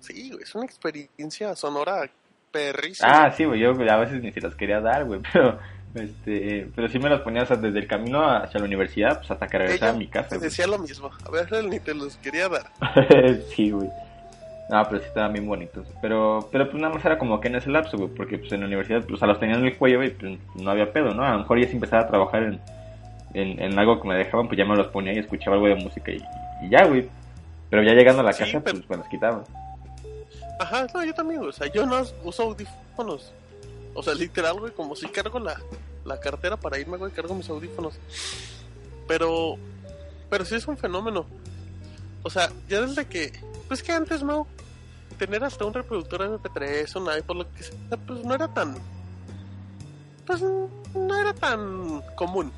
[0.00, 2.10] Sí, güey, es una experiencia sonora
[2.52, 3.08] perrísima.
[3.24, 5.58] Ah, sí, güey, yo a veces ni se los quería dar, güey, pero
[5.94, 9.30] este, pero sí me los ponía, o sea, desde el camino hacia la universidad, pues
[9.30, 10.42] hasta que regresaba a mi casa, güey.
[10.48, 11.10] Decía lo mismo.
[11.26, 12.66] A ver, él ni te los quería dar.
[13.54, 13.88] sí, güey.
[14.70, 15.86] No, pero sí estaban bien bonitos.
[16.00, 18.60] Pero, pero pues nada más era como que en ese lapso, güey, porque pues en
[18.60, 21.24] la universidad, pues, sea, los tenía en el cuello, güey, pues no había pedo, ¿no?
[21.24, 22.60] A lo mejor ya si empezaba a trabajar en,
[23.34, 25.74] en, en algo que me dejaban, pues ya me los ponía y escuchaba algo de
[25.74, 26.22] música y,
[26.64, 27.06] y ya, güey.
[27.68, 29.44] Pero ya llegando a la Sí, casa, pero- pues me los quitaba.
[30.58, 31.40] Ajá, no, yo también.
[31.42, 33.32] O sea, yo no uso audífonos.
[33.94, 35.60] O sea, literal, güey, como si cargo la,
[36.04, 37.94] la cartera para irme, güey, cargo mis audífonos.
[39.06, 39.56] Pero,
[40.30, 41.26] pero sí es un fenómeno.
[42.22, 43.32] O sea, ya desde que,
[43.68, 44.46] pues que antes no,
[45.18, 48.76] tener hasta un reproductor MP3, un iPod, lo que sea, pues no era tan,
[50.26, 52.52] pues no era tan común.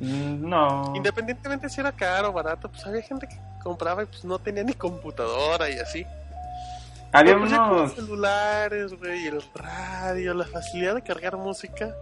[0.00, 0.92] Mm, No.
[0.96, 4.62] Independientemente si era caro o barato, pues había gente que compraba y pues no tenía
[4.62, 6.06] ni computadora y así.
[7.14, 7.70] Había pues, unos...
[7.70, 11.94] los celulares, güey, el radio, la facilidad de cargar música.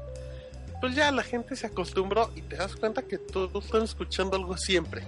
[0.81, 4.57] Pues ya la gente se acostumbró y te das cuenta que todos están escuchando algo
[4.57, 5.03] siempre.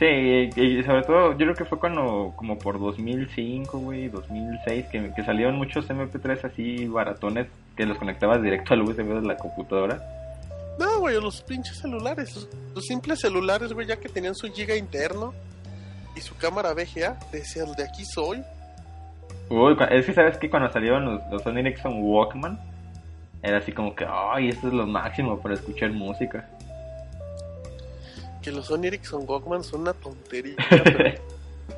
[0.00, 5.12] Sí, y sobre todo, yo creo que fue cuando, como por 2005, güey, 2006, que,
[5.14, 10.02] que salieron muchos MP3 así baratones que los conectabas directo al USB de la computadora.
[10.80, 14.74] No, güey, los pinches celulares, los, los simples celulares, güey, ya que tenían su giga
[14.74, 15.32] interno
[16.16, 18.42] y su cámara VGA, decían, de aquí soy.
[19.52, 22.58] Uy, es que sabes que cuando salieron los, los Sony Ericsson Walkman,
[23.42, 26.48] era así como que, ay, esto es lo máximo para escuchar música.
[28.40, 31.14] Que los Sony Ericsson Walkman son una tontería, pero-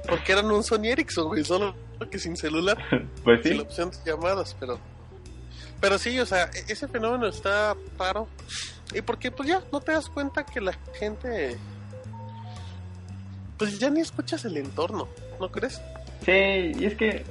[0.09, 1.75] porque eran un Sony Ericsson, güey, solo
[2.11, 2.77] que sin celular.
[3.25, 4.79] pues sin la sí, opción de llamadas, pero
[5.81, 8.29] pero sí, o sea, e- ese fenómeno está raro.
[8.95, 11.57] Y porque pues ya no te das cuenta que la gente
[13.59, 15.09] pues ya ni escuchas el entorno,
[15.41, 15.81] ¿no crees?
[16.25, 17.25] sí, y es que,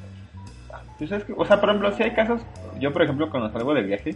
[1.35, 2.41] o sea, por ejemplo, si hay casos,
[2.79, 4.15] yo por ejemplo cuando salgo de viaje,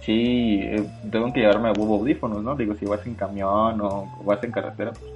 [0.00, 2.56] sí, eh, tengo que llevarme a huevo audífonos, ¿no?
[2.56, 5.12] Digo, si vas en camión o vas en carretera, pues,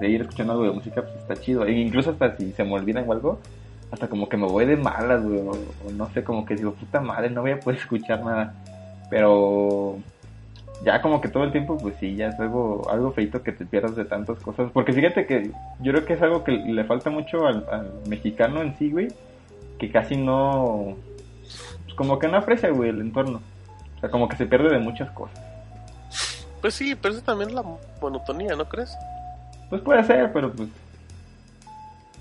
[0.00, 1.64] de ir escuchando algo de música, pues está chido.
[1.64, 3.38] E incluso hasta si se me olvidan o algo,
[3.90, 6.72] hasta como que me voy de malas, güey, o, o no sé, como que digo,
[6.72, 8.54] puta madre, no voy a poder escuchar nada.
[9.10, 9.98] Pero
[10.84, 13.64] ya como que todo el tiempo, pues sí, ya es algo, algo feito que te
[13.64, 14.70] pierdas de tantas cosas.
[14.72, 18.62] Porque fíjate que yo creo que es algo que le falta mucho al, al mexicano
[18.62, 19.08] en sí, güey,
[19.78, 20.96] que casi no,
[21.84, 23.40] pues como que no aprecia, güey, el entorno.
[23.96, 25.40] O sea, como que se pierde de muchas cosas.
[26.60, 27.64] Pues sí, pero eso también es la
[28.00, 28.96] monotonía, ¿no crees?
[29.70, 30.68] Pues puede ser, pero pues...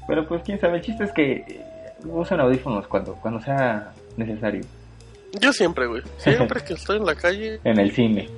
[0.08, 1.64] Pero pues quién sabe, el chiste es que
[2.04, 4.64] usen audífonos cuando, cuando sea necesario.
[5.40, 6.02] Yo siempre, güey.
[6.18, 8.30] Siempre que estoy en la calle, En el cine.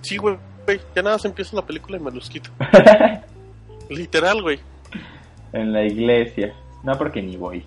[0.00, 0.38] sí, güey.
[0.66, 2.50] güey, Ya nada, se empieza la película y me los quito.
[3.90, 4.60] Literal, güey.
[5.52, 6.54] en la iglesia.
[6.82, 7.64] No, porque ni voy.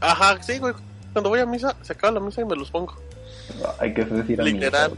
[0.00, 0.74] Ajá, sí, güey.
[1.12, 2.94] Cuando voy a misa, se acaba la misa y me los pongo.
[3.78, 4.44] Hay que decir a.
[4.44, 4.92] Literal.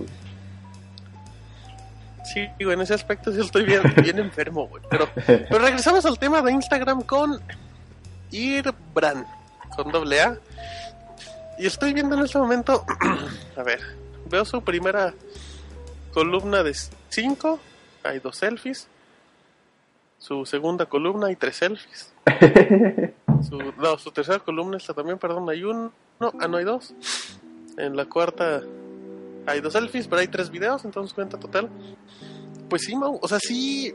[2.24, 4.82] Sí, güey, en ese aspecto sí estoy bien, bien enfermo, güey.
[4.88, 7.40] Pero, pero regresamos al tema de Instagram con
[8.30, 9.26] Irbran,
[9.76, 10.38] con doble A.
[11.58, 12.84] Y estoy viendo en este momento,
[13.56, 13.80] a ver,
[14.30, 15.14] veo su primera
[16.12, 16.74] columna de
[17.08, 17.60] 5,
[18.04, 18.88] hay dos selfies.
[20.18, 22.12] Su segunda columna hay tres selfies.
[23.48, 26.94] Su, no, su tercera columna está también, perdón, hay uno, no, ah, no hay dos.
[27.76, 28.62] En la cuarta
[29.46, 31.68] hay dos selfies, pero hay tres videos, entonces cuenta total.
[32.68, 33.94] Pues sí, Mau, o sea, sí.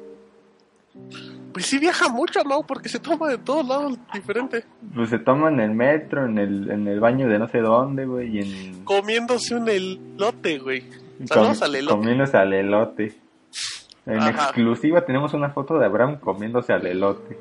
[1.54, 4.64] Pues sí viaja mucho, Mau, porque se toma de todos lados diferente.
[4.94, 8.06] Pues se toma en el metro, en el, en el baño de no sé dónde,
[8.06, 8.84] güey, y en...
[8.84, 10.82] Comiéndose un elote, güey.
[10.82, 11.96] com- Saludos al elote.
[11.98, 13.16] Comiéndose al elote.
[14.06, 14.30] En Ajá.
[14.46, 17.38] exclusiva tenemos una foto de Abraham comiéndose al elote.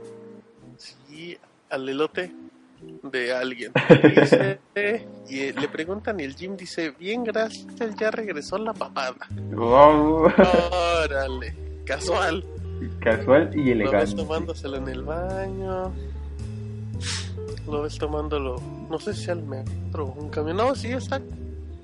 [1.76, 2.32] Al elote
[3.02, 3.70] de alguien.
[4.02, 4.58] Dice,
[5.28, 7.66] y eh, le preguntan y el Jim dice, bien, gracias,
[7.98, 9.26] ya regresó la papada.
[9.52, 10.30] Wow.
[11.04, 12.44] Órale, casual.
[13.00, 14.14] Casual y Lo ves elegante.
[14.16, 15.92] tomándoselo en el baño.
[17.66, 18.60] Lo ves tomándolo,
[18.90, 20.56] no sé si al metro o un camión.
[20.56, 21.20] No, sí, está.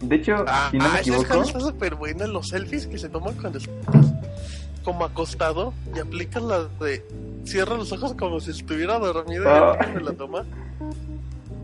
[0.00, 2.98] De hecho, Ah, si no me ¿sabes cuál equivoco, está súper buena los selfies que
[2.98, 4.12] se toman cuando estás
[4.84, 7.04] como acostado y aplicas la de.
[7.44, 9.78] Cierra los ojos como si estuviera dormido y Ah.
[9.94, 10.44] me la toma.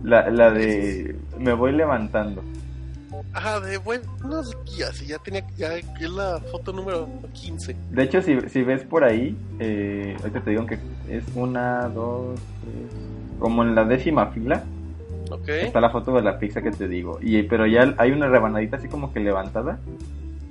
[0.02, 2.42] la, la de me voy levantando.
[3.32, 5.00] Ajá, de buenos días.
[5.02, 5.44] Y ya tenía.
[5.56, 7.76] Ya es la foto número 15.
[7.90, 12.38] De hecho, si, si ves por ahí, eh, ahorita te digo que es una, dos,
[12.62, 14.64] tres, como en la décima fila,
[15.30, 15.48] ¿Ok?
[15.48, 17.18] está la foto de la pizza que te digo.
[17.22, 19.78] Y pero ya hay una rebanadita así como que levantada,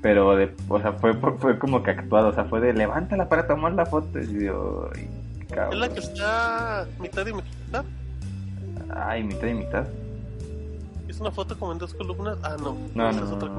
[0.01, 3.27] pero de, o sea, fue, fue, fue como que actuado, o sea, fue de levántala
[3.29, 4.19] para tomar la foto.
[4.19, 5.09] Y yo, ay,
[5.71, 7.85] Es la que está mitad y mitad.
[8.95, 9.85] Ay, mitad y mitad.
[11.07, 12.37] Es una foto como en dos columnas.
[12.43, 12.77] Ah, no.
[12.95, 13.49] No, no, es otra,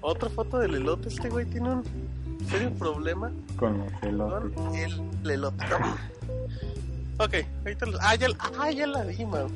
[0.00, 1.08] otra foto del elote.
[1.08, 1.84] Este güey tiene un
[2.48, 4.52] serio problema Con los elotes.
[4.52, 5.64] con el, el elote.
[7.18, 8.26] ok, ahorita lo- ah, ya,
[8.58, 9.46] ah, ya la vi, man.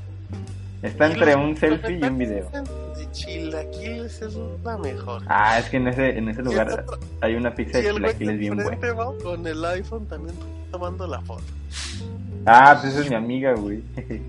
[0.83, 2.51] Está entre un selfie y un video.
[3.17, 5.23] Chilaquiles es la mejor.
[5.27, 6.85] Ah, es que en ese, en ese lugar
[7.23, 8.95] hay una pizza de chilaquiles bien buena.
[8.95, 10.37] Mau, Con el iPhone también
[10.71, 11.43] tomando la foto.
[12.45, 13.83] Ah, pues esa es mi amiga, güey.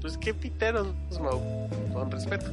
[0.00, 1.40] Pues qué piteros, Mau.
[1.94, 2.44] Con respeto.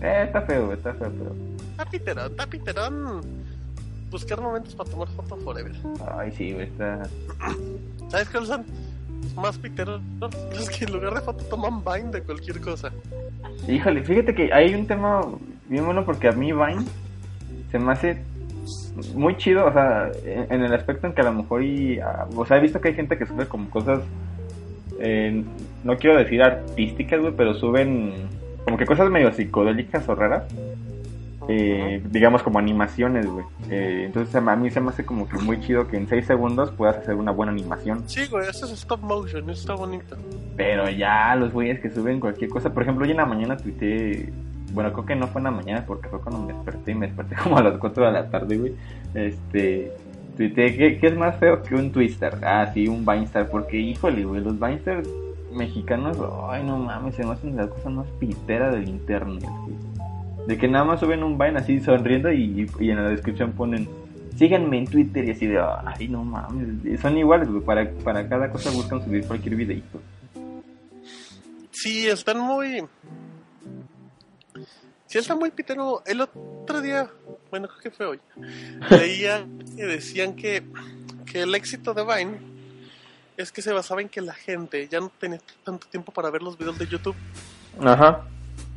[0.00, 1.36] eh, está feo, está feo, pero.
[1.72, 3.20] Está piterón, está piterón.
[4.10, 5.72] Buscar momentos para tomar foto forever.
[6.16, 7.02] Ay, sí, güey, está.
[8.08, 8.64] ¿Sabes cuáles son
[9.34, 10.00] más piteros?
[10.20, 12.92] Los que en lugar de foto toman Vine de cualquier cosa.
[13.68, 15.22] Híjole, fíjate que hay un tema
[15.68, 16.84] bien bueno porque a mí Vine
[17.70, 18.22] se me hace
[19.14, 22.46] muy chido, o sea, en, el aspecto en que a lo mejor y, ah, o
[22.46, 24.00] sea, he visto que hay gente que sube como cosas,
[25.00, 25.42] eh,
[25.82, 28.12] no quiero decir artísticas, güey, pero suben
[28.64, 30.44] como que cosas medio psicodélicas o raras,
[31.48, 33.44] eh, digamos como animaciones, güey.
[33.70, 36.70] Eh, entonces a mí se me hace como que muy chido que en 6 segundos
[36.70, 38.02] puedas hacer una buena animación.
[38.06, 40.16] Sí, güey, eso es stop motion, eso está bonito.
[40.56, 44.32] Pero ya los güeyes que suben cualquier cosa, por ejemplo, hoy en la mañana tuiteé,
[44.72, 47.06] bueno, creo que no fue en la mañana porque fue cuando me desperté y me
[47.06, 48.74] desperté como a las 4 de la tarde, güey.
[49.14, 49.92] Este,
[50.36, 52.38] tuiteé, ¿qué, qué es más feo que un Twister?
[52.42, 55.08] Ah, sí, un Vinestar, porque híjole, güey, los Vinestars
[55.52, 59.93] mexicanos, ay, no mames, se me hacen las cosas más piteras del internet, güey.
[60.46, 63.88] De que nada más suben un Vine así sonriendo y, y en la descripción ponen
[64.36, 68.50] síganme en Twitter y así de, ay, no mames, son iguales, güey, para, para cada
[68.50, 70.00] cosa buscan subir cualquier videito.
[71.70, 72.84] Sí, están muy.
[75.06, 76.02] Sí, está muy pitero.
[76.06, 77.08] El otro día,
[77.50, 78.20] bueno, creo que fue hoy,
[78.90, 80.64] leía que decían que,
[81.30, 82.38] que el éxito de Vine
[83.36, 86.42] es que se basaba en que la gente ya no tenía tanto tiempo para ver
[86.42, 87.16] los videos de YouTube
[87.80, 88.22] Ajá.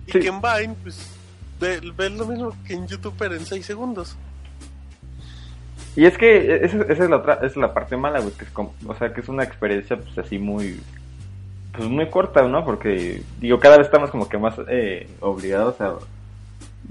[0.08, 0.20] y Sí.
[0.20, 1.17] que en Vine, pues,
[1.60, 4.16] ve, ves lo mismo que en YouTube, pero en 6 segundos.
[5.96, 8.52] Y es que esa, esa es la otra, es la parte mala, güey, que es
[8.56, 10.80] o sea, que es una experiencia pues así muy
[11.76, 12.64] pues muy corta, ¿no?
[12.66, 15.96] Porque digo, cada vez estamos como que más eh, obligados a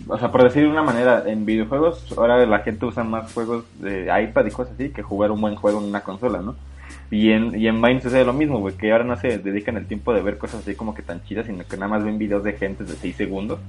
[0.09, 3.65] o sea, por decir de una manera, en videojuegos ahora la gente usa más juegos
[3.81, 6.55] de iPad y cosas así que jugar un buen juego en una consola, ¿no?
[7.11, 9.87] Y en, y en Vine sucede lo mismo, güey, que ahora no se dedican el
[9.87, 12.43] tiempo de ver cosas así como que tan chidas, sino que nada más ven videos
[12.43, 13.61] de gente de 6 segundos.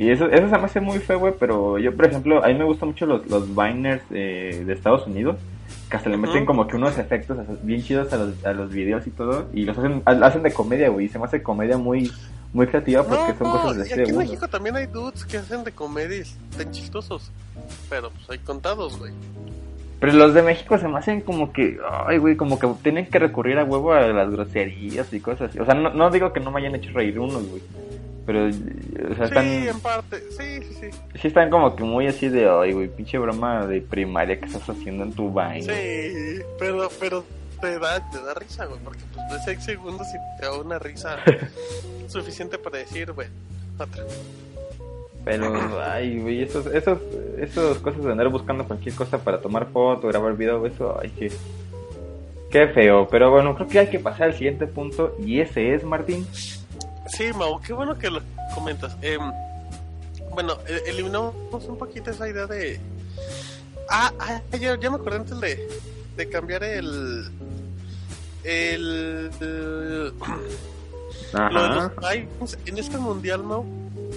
[0.00, 2.54] Y eso, eso se me hace muy feo, güey, pero yo, por ejemplo, a mí
[2.54, 5.36] me gustan mucho los, los Viners eh, de Estados Unidos,
[5.90, 9.06] que hasta le meten como que unos efectos bien chidos a los, a los videos
[9.06, 11.76] y todo, y los hacen, ha- hacen de comedia, güey, y se me hace comedia
[11.78, 12.12] muy,
[12.52, 14.18] muy creativa porque son cosas de y 6 aquí en.
[14.18, 17.30] México también hay dudes que hacen de comedias tan chistosos.
[17.90, 19.12] Pero pues hay contados, güey.
[19.98, 23.18] Pero los de México se me hacen como que, ay, güey, como que tienen que
[23.18, 25.58] recurrir a huevo a las groserías y cosas así.
[25.58, 27.62] O sea, no, no digo que no me hayan hecho reír unos, güey.
[28.28, 30.22] Pero, o sea, están, Sí, en parte.
[30.32, 30.98] Sí, sí, sí.
[31.18, 34.68] sí están como que muy así de, ay, güey, pinche broma de primaria que estás
[34.68, 35.62] haciendo en tu Vine.
[35.62, 37.24] Sí, pero, pero
[37.58, 40.78] te da, te da risa, güey, porque pues de 6 segundos y te da una
[40.78, 41.16] risa
[42.08, 43.28] suficiente para decir, güey,
[43.78, 44.04] otra.
[45.24, 46.98] Pero, ay, güey, esos, esos,
[47.38, 51.32] esos cosas de andar buscando cualquier cosa para tomar foto, grabar video, eso, ay, que...
[52.50, 55.82] Qué feo, pero bueno, creo que hay que pasar al siguiente punto y ese es,
[55.82, 56.26] Martín.
[57.08, 58.20] Sí, Mau, qué bueno que lo
[58.54, 58.96] comentas.
[59.02, 59.20] Em,
[60.32, 61.34] bueno, e- eliminamos
[61.66, 62.78] un poquito esa idea de...
[63.90, 65.68] Ah, ah, ya, ya me acordé antes de,
[66.16, 67.24] de cambiar el...
[68.44, 69.30] El...
[69.40, 70.12] el-
[71.32, 71.92] lo de los.
[71.96, 72.58] Vines.
[72.66, 73.64] En este mundial, Mau,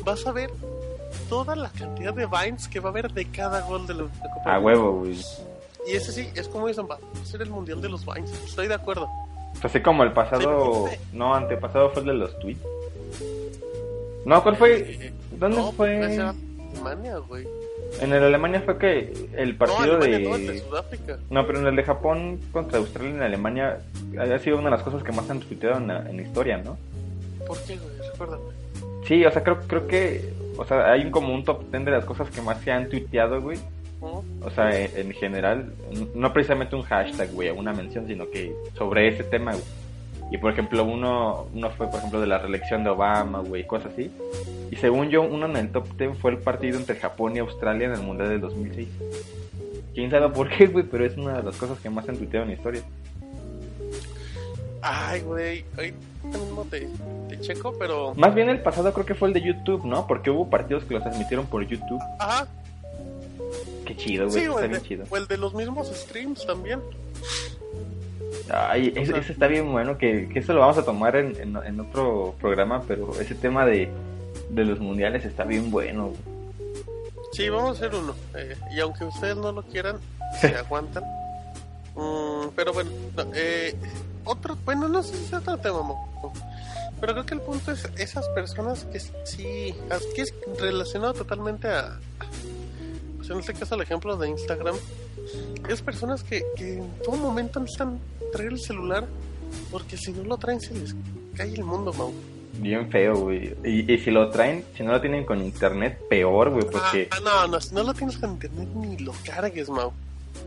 [0.05, 0.49] vas a ver
[1.29, 4.09] toda la cantidad de Vines que va a haber de cada gol de la, de
[4.33, 5.19] Copa A huevo, güey.
[5.87, 8.31] Y ese sí, es como dicen, va a ser el mundial de los Vines.
[8.45, 9.09] Estoy de acuerdo.
[9.61, 12.61] Así como el pasado, Sí, no, antepasado fue el de los tweets.
[14.25, 14.79] No, ¿cuál fue?
[14.79, 15.99] Eh, ¿Dónde no, fue?
[15.99, 16.35] ese era
[16.71, 17.47] Alemania, güey.
[17.99, 20.59] En el Alemania fue que el partido no, Alemania, no, el de de...
[20.59, 21.17] Sudáfrica.
[21.29, 23.79] No, pero en el de Japón contra Australia en Alemania
[24.17, 26.57] ha sido una de las cosas que más han tuiteado en la, en la historia,
[26.57, 26.77] ¿no?
[27.45, 28.09] ¿Por qué, güey?
[28.11, 28.43] Recuérdame.
[29.05, 32.05] Sí, o sea, creo, creo que, o sea, hay como un top 10 de las
[32.05, 33.59] cosas que más se han tuiteado, güey.
[33.99, 34.23] ¿No?
[34.41, 35.73] O sea, en, en general,
[36.15, 39.63] no precisamente un hashtag, güey, una mención, sino que sobre ese tema, güey.
[40.31, 43.91] Y por ejemplo, uno, uno fue, por ejemplo, de la reelección de Obama, güey, cosas
[43.91, 44.09] así.
[44.71, 47.87] Y según yo, uno en el top 10 fue el partido entre Japón y Australia
[47.87, 48.87] en el Mundial del 2006.
[49.93, 52.17] Quién sabe por qué, güey, pero es una de las cosas que más se han
[52.17, 52.81] tuiteado en la historia.
[54.81, 55.65] Ay, güey.
[55.75, 56.87] Ahorita mismo te,
[57.27, 58.13] te checo, pero.
[58.15, 60.07] Más bien el pasado creo que fue el de YouTube, ¿no?
[60.07, 62.01] Porque hubo partidos que los transmitieron por YouTube.
[62.19, 62.47] Ajá.
[63.85, 65.05] Qué chido, güey, Sí, o el, de, chido.
[65.09, 66.79] o el de los mismos streams también.
[68.53, 71.55] Ay, ese, ese está bien bueno, que, que eso lo vamos a tomar en, en,
[71.65, 73.89] en otro programa, pero ese tema de,
[74.49, 76.13] de los mundiales está bien bueno.
[77.31, 78.13] Sí, vamos a hacer uno.
[78.35, 79.97] eh, y aunque ustedes no lo quieran,
[80.39, 81.03] se aguantan.
[81.95, 83.75] Mm, pero bueno, no, eh,
[84.25, 85.79] otro, bueno, no sé si es otro tema,
[86.99, 89.75] pero creo que el punto es esas personas que sí,
[90.15, 91.99] que es relacionado totalmente a,
[93.21, 94.75] pues en este caso el ejemplo de Instagram,
[95.69, 97.99] es personas que, que en todo momento necesitan
[98.33, 99.05] traer el celular
[99.69, 100.95] porque si no lo traen se les
[101.35, 102.11] cae el mundo, Mau.
[102.53, 103.55] Bien feo, güey.
[103.63, 107.09] Y, y si lo traen, si no lo tienen con internet, peor, güey, porque...
[107.11, 109.93] Ah, no, no, si no lo tienes con internet ni lo cargues, Mau.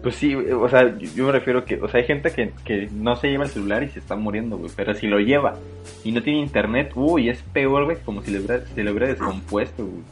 [0.03, 2.89] Pues sí, o sea, yo, yo me refiero que, o sea, hay gente que, que
[2.93, 5.57] no se lleva el celular y se está muriendo, güey, pero si lo lleva
[6.03, 9.07] y no tiene internet, uy, es peor, güey, como si le hubiera, se le hubiera
[9.07, 10.03] descompuesto, güey.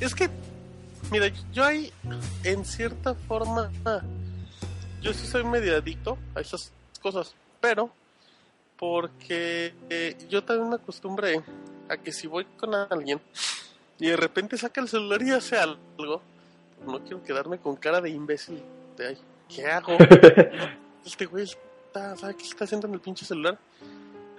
[0.00, 0.28] Es que,
[1.10, 1.92] mira, yo ahí,
[2.44, 3.70] en cierta forma,
[5.00, 7.90] yo sí soy medio adicto a esas cosas, pero
[8.76, 11.42] porque eh, yo también me acostumbré
[11.88, 13.20] a que si voy con alguien
[13.98, 16.22] y de repente saca el celular y hace algo,
[16.86, 18.62] no quiero quedarme con cara de imbécil.
[18.96, 19.18] De, ay,
[19.48, 19.98] ¿qué hago?
[21.04, 23.58] este güey está, ¿sabe qué está haciendo en el pinche celular?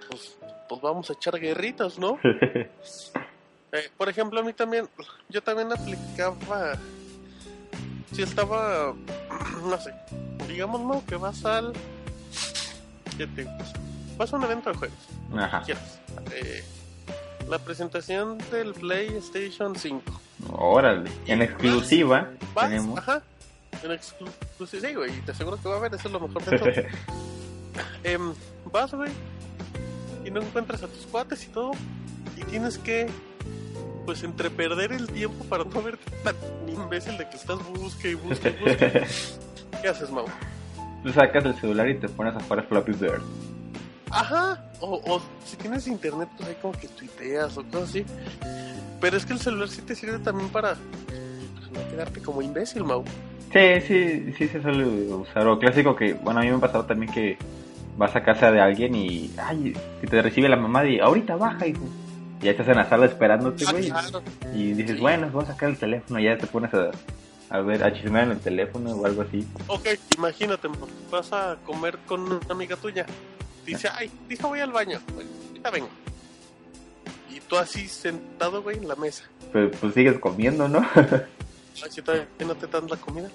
[0.10, 2.20] Pues, pues vamos a echar guerritas, ¿no?
[3.74, 4.90] Eh, por ejemplo, a mí también,
[5.30, 6.74] yo también aplicaba,
[8.12, 8.94] si estaba,
[9.64, 9.94] no sé,
[10.48, 11.72] digamos, no, que vas al,
[13.18, 13.80] ¿qué te gusta?
[14.18, 14.98] Vas a un evento de juegos,
[15.38, 15.62] Ajá.
[15.62, 16.00] quieras,
[16.34, 16.64] eh,
[17.48, 20.22] la presentación del PlayStation 5.
[20.54, 21.10] Órale.
[21.28, 23.00] En exclusiva Vas, tenemos...
[23.00, 23.22] ajá,
[23.84, 26.58] en exclusiva, sí, güey, te aseguro que va a haber, eso es lo mejor de
[26.60, 26.70] todo.
[28.04, 28.34] Em,
[28.70, 29.12] vas, güey,
[30.26, 31.72] y no encuentras a tus cuates y todo,
[32.36, 33.10] y tienes que,
[34.06, 36.36] pues, entre perder el tiempo para no verte tan
[36.68, 39.06] imbécil de que estás busque y busque y busque.
[39.82, 40.26] ¿Qué haces, Mau?
[41.04, 43.22] Tú sacas el celular y te pones a jugar Flappy Bird.
[44.12, 48.06] Ajá, o, o si tienes internet, pues ahí como que tuiteas o cosas así.
[49.00, 52.84] Pero es que el celular sí te sirve también para, para no quedarte como imbécil,
[52.84, 53.04] Mau.
[53.52, 55.48] Sí, sí, sí se suele usar.
[55.48, 57.38] O clásico que, bueno, a mí me ha pasado también que
[57.98, 61.68] vas a casa de alguien y, ay, si te recibe la mamá y ahorita baja,
[61.68, 61.86] hijo.
[62.42, 63.90] Y ya estás en la sala esperándote, Ah, güey.
[63.90, 64.22] claro.
[64.56, 65.02] Y dices, Sí.
[65.02, 66.92] bueno, voy a sacar el teléfono y ya te pones a,
[67.50, 69.48] a ver, a chismear en el teléfono o algo así.
[69.68, 70.68] Ok, imagínate,
[71.12, 73.06] vas a comer con una amiga tuya.
[73.66, 75.00] Dice, ay, dijo voy al baño.
[75.14, 75.90] Bueno, ahorita vengo.
[77.30, 79.24] Y tú así sentado, güey, en la mesa.
[79.54, 80.80] Pero pues sigues comiendo, ¿no?
[81.84, 83.30] Ay, si todavía no te dan la comida.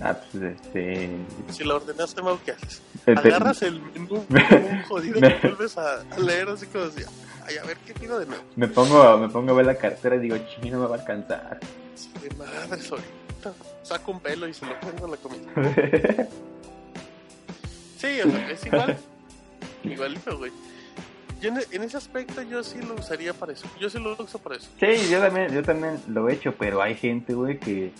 [0.00, 1.10] ah, pues este...
[1.50, 2.80] Si la ordenaste, Mau, ¿qué haces?
[3.04, 6.86] te- te- Agarras el menú un jodido Me- y vuelves a, a leer así como
[6.86, 7.06] decía.
[7.46, 8.42] Ay, a ver, ¿qué pido de nuevo?
[8.56, 10.98] me pongo, me pongo a ver la cartera y digo, chino, no me va a
[11.00, 11.60] alcanzar.
[12.22, 16.28] De madre, ahorita saco un pelo y se lo pongo en la comida.
[17.98, 18.96] Sí, o sea, es igual.
[19.84, 20.50] Igualito, güey.
[21.42, 23.66] Yo en, en ese aspecto yo sí lo usaría para eso.
[23.78, 24.68] Yo sí lo uso para eso.
[24.78, 27.92] sí, yo también, yo también lo he hecho, pero hay gente, güey, que...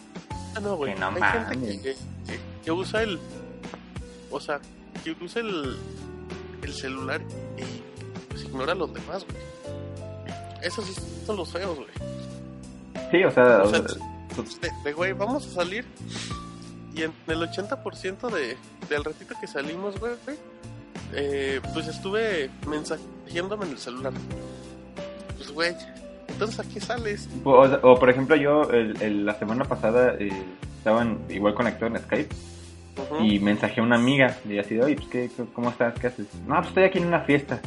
[0.54, 0.94] Ah, no, güey.
[0.94, 1.22] Que no Hay gente
[1.56, 1.80] mames.
[1.80, 1.96] que, que-
[2.64, 3.18] que usa el.
[4.30, 4.60] O sea,
[5.04, 5.76] que usa el,
[6.62, 7.20] el celular
[7.58, 7.89] y
[8.50, 9.42] ignora a los demás, güey.
[10.62, 10.94] Esos sí
[11.26, 11.88] son los feos, güey.
[13.10, 15.84] Sí, o sea, O sea, De, de, güey, vamos a salir.
[16.94, 18.56] Y en el 80% de,
[18.88, 20.12] del ratito que salimos, güey,
[21.12, 24.12] eh, pues estuve mensajeándome en el celular.
[25.36, 25.74] Pues, güey,
[26.28, 27.28] entonces aquí sales.
[27.44, 30.30] O, o, por ejemplo, yo el- el- la semana pasada eh,
[30.78, 32.34] estaban igual conectado en Skype
[33.22, 35.98] y mensajé a una amiga y así de, oye, pues, ¿qué, qué- ¿cómo estás?
[35.98, 36.26] ¿Qué haces?
[36.46, 37.60] No, pues estoy aquí en una fiesta.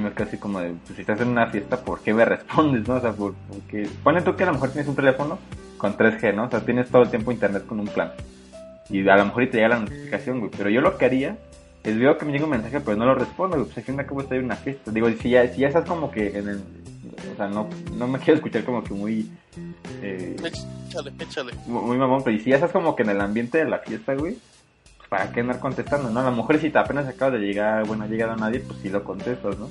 [0.00, 2.94] Me así como de, pues si estás en una fiesta, ¿por qué me respondes, no?
[2.96, 3.88] O sea, por, porque...
[4.02, 5.38] Ponle tú que a lo mejor tienes un teléfono
[5.78, 6.44] con 3G, ¿no?
[6.46, 8.12] O sea, tienes todo el tiempo internet con un plan.
[8.88, 10.50] Y a lo mejor te llega la notificación, güey.
[10.56, 11.36] Pero yo lo que haría
[11.82, 13.66] es veo que me llega un mensaje, pero no lo respondo, güey.
[13.66, 14.90] Pues aquí me acabo de estar en una fiesta.
[14.90, 16.60] Digo, si ya, si ya estás como que en el...
[17.32, 19.30] O sea, no, no me quiero escuchar como que muy...
[20.02, 20.36] Eh,
[20.88, 21.52] Échale, échale.
[21.66, 24.38] muy mamón, pero si ya estás como que en el ambiente de la fiesta, güey,
[25.08, 26.20] para qué andar contestando, ¿no?
[26.20, 28.88] A lo mejor si te apenas acabas de llegar, bueno, ha llegado nadie, pues sí
[28.88, 29.70] lo contestas, ¿no?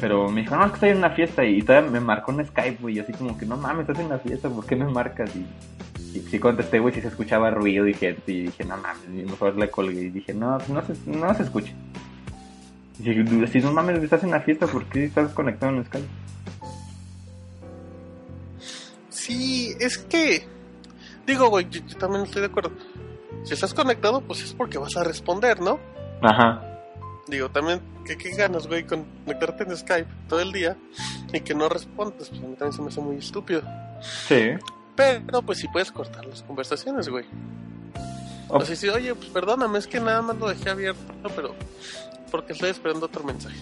[0.00, 2.46] Pero me dijo, no, es que estoy en una fiesta y todavía me marcó en
[2.46, 5.30] Skype, güey, así como que, no mames, estás en una fiesta, ¿por qué me marcas?
[5.34, 5.46] Y,
[6.16, 9.24] y sí contesté, güey, si se escuchaba ruido y gente, y dije, no mames, y
[9.24, 11.72] mejor le colgué y dije, no, no se, no se escucha.
[13.00, 16.08] Y dije, si no mames, estás en una fiesta, ¿por qué estás conectado en Skype?
[19.28, 20.46] Sí, es que.
[21.26, 22.70] Digo, güey, yo también estoy de acuerdo.
[23.44, 25.78] Si estás conectado, pues es porque vas a responder, ¿no?
[26.22, 26.62] Ajá.
[27.26, 30.76] Digo, también, ¿qué, qué ganas, güey, conectarte en Skype todo el día
[31.32, 32.28] y que no respondas?
[32.30, 33.62] Pues a mí también se me hace muy estúpido.
[34.00, 34.52] Sí.
[34.96, 37.24] Pero, pues sí puedes cortar las conversaciones, güey.
[38.48, 38.58] Oh.
[38.58, 41.54] O sea, sí, oye, pues perdóname, es que nada más lo dejé abierto, pero
[42.30, 43.56] porque estoy esperando otro mensaje.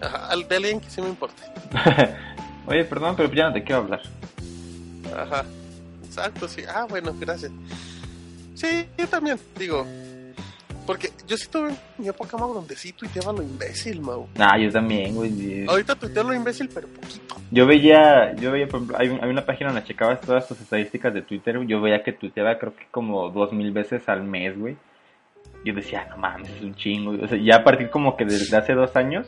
[0.00, 1.42] Ajá, al de alguien que sí me importe.
[2.66, 4.00] Oye, perdón, pero ya no te quiero hablar.
[5.16, 5.44] Ajá,
[6.04, 6.62] exacto, sí.
[6.66, 7.52] Ah, bueno, gracias.
[8.54, 9.86] Sí, yo también, digo.
[10.86, 14.28] Porque yo sí tuve mi época, Mau, donde sí tuiteaba lo imbécil, Mau.
[14.38, 15.64] Ah, yo también, güey.
[15.66, 17.36] Ahorita tuiteo lo imbécil, pero poquito.
[17.50, 21.14] Yo veía, yo veía, por ejemplo, hay, hay una página donde checabas todas tus estadísticas
[21.14, 24.76] de Twitter, yo veía que tuiteaba creo que como dos mil veces al mes, güey.
[25.64, 27.12] Yo decía, no mames, es un chingo.
[27.12, 27.24] güey".
[27.24, 29.26] O sea, ya a partir como que desde hace dos años,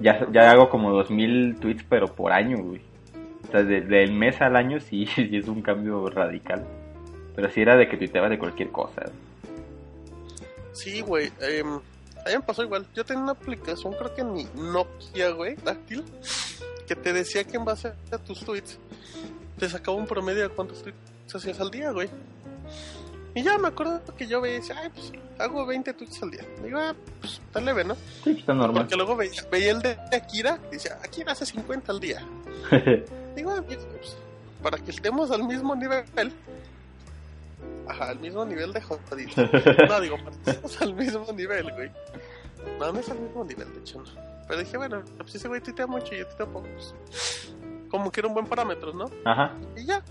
[0.00, 2.80] ya, ya hago como dos mil tweets, pero por año, güey.
[3.46, 6.66] O sea, de- del mes al año sí, sí es un cambio radical.
[7.36, 9.02] Pero sí era de que tuiteaba de cualquier cosa.
[10.72, 11.30] Sí, güey.
[11.40, 11.74] em,
[12.26, 12.86] a mí me pasó igual.
[12.94, 16.02] Yo tenía una aplicación, creo que en mi Nokia, güey, táctil,
[16.88, 18.78] que te decía que en base a tus tweets
[19.58, 22.08] te sacaba un promedio de cuántos tweets hacías al día, güey.
[23.34, 26.30] Y ya me acuerdo que yo veía y decía, ay, pues hago 20 tweets al
[26.30, 26.44] día.
[26.62, 27.94] Digo, ah, pues está leve, ¿no?
[28.24, 28.84] Sí, está normal.
[28.84, 32.26] Porque luego veía, veía el de Akira y decía, Akira hace 50 al día.
[33.36, 33.78] Digo, ah, pues,
[34.62, 36.04] para que estemos al mismo nivel.
[37.88, 39.30] Ajá, al mismo nivel de jodido.
[39.88, 41.90] No, digo, estemos al mismo nivel, güey.
[42.78, 44.26] No, no es al mismo nivel, de hecho, no.
[44.48, 46.68] Pero dije, bueno, pues ese güey tuitea mucho y yo tuiteo poco.
[46.72, 46.94] Pues,
[47.90, 49.10] como que era un buen parámetro, ¿no?
[49.24, 49.54] Ajá.
[49.76, 50.02] Y ya.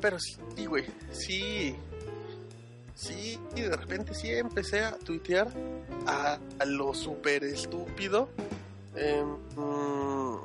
[0.00, 1.76] Pero sí, güey, sí.
[2.94, 5.48] Sí, y de repente sí empecé a tuitear
[6.06, 8.28] a, a lo súper estúpido.
[9.56, 10.36] Mm,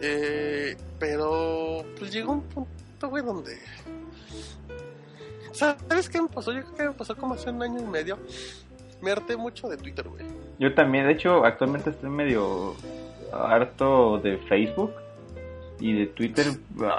[0.00, 3.58] eh, pero pues llegó un punto, güey, donde...
[5.58, 6.52] ¿Sabes qué me pasó?
[6.52, 8.18] Yo creo que me pasó como hace un año y medio.
[9.00, 10.24] Me harté mucho de Twitter, güey.
[10.58, 12.74] Yo también, de hecho, actualmente estoy medio
[13.32, 14.92] harto de Facebook
[15.80, 16.46] y de Twitter,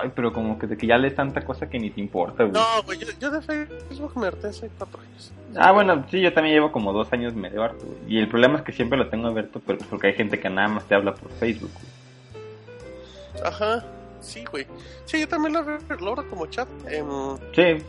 [0.01, 2.53] ay, pero como que de que ya lees tanta cosa que ni te importa, güey.
[2.53, 5.31] No, güey, yo, yo de Facebook me harté hace cuatro años.
[5.57, 7.97] Ah, bueno, sí, yo también llevo como dos años medio harto, güey.
[8.07, 10.49] Y el problema es que siempre lo tengo abierto, pero pues porque hay gente que
[10.49, 13.45] nada más te habla por Facebook, güey.
[13.45, 13.85] Ajá,
[14.21, 14.65] sí, güey.
[15.05, 16.67] Sí, yo también lo, lo abro como chat.
[16.87, 17.05] Em,
[17.53, 17.83] Sí.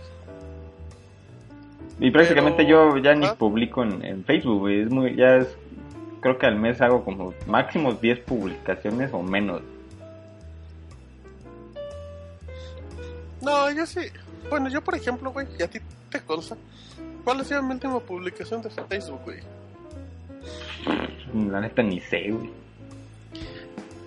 [2.01, 3.34] Y prácticamente Pero- yo ya ni ¿Ah?
[3.34, 4.80] publico en, en Facebook, güey.
[4.82, 5.48] Es muy, ya es,
[6.20, 9.61] creo que al mes hago como máximo 10 publicaciones o menos.
[13.42, 14.01] no, yo sí.
[14.48, 15.78] Bueno, yo por ejemplo, güey, y a ti
[16.11, 16.57] te consta.
[17.24, 19.38] ¿Cuál ha sido mi última publicación de Facebook, güey?
[21.51, 22.51] La neta ni sé, güey.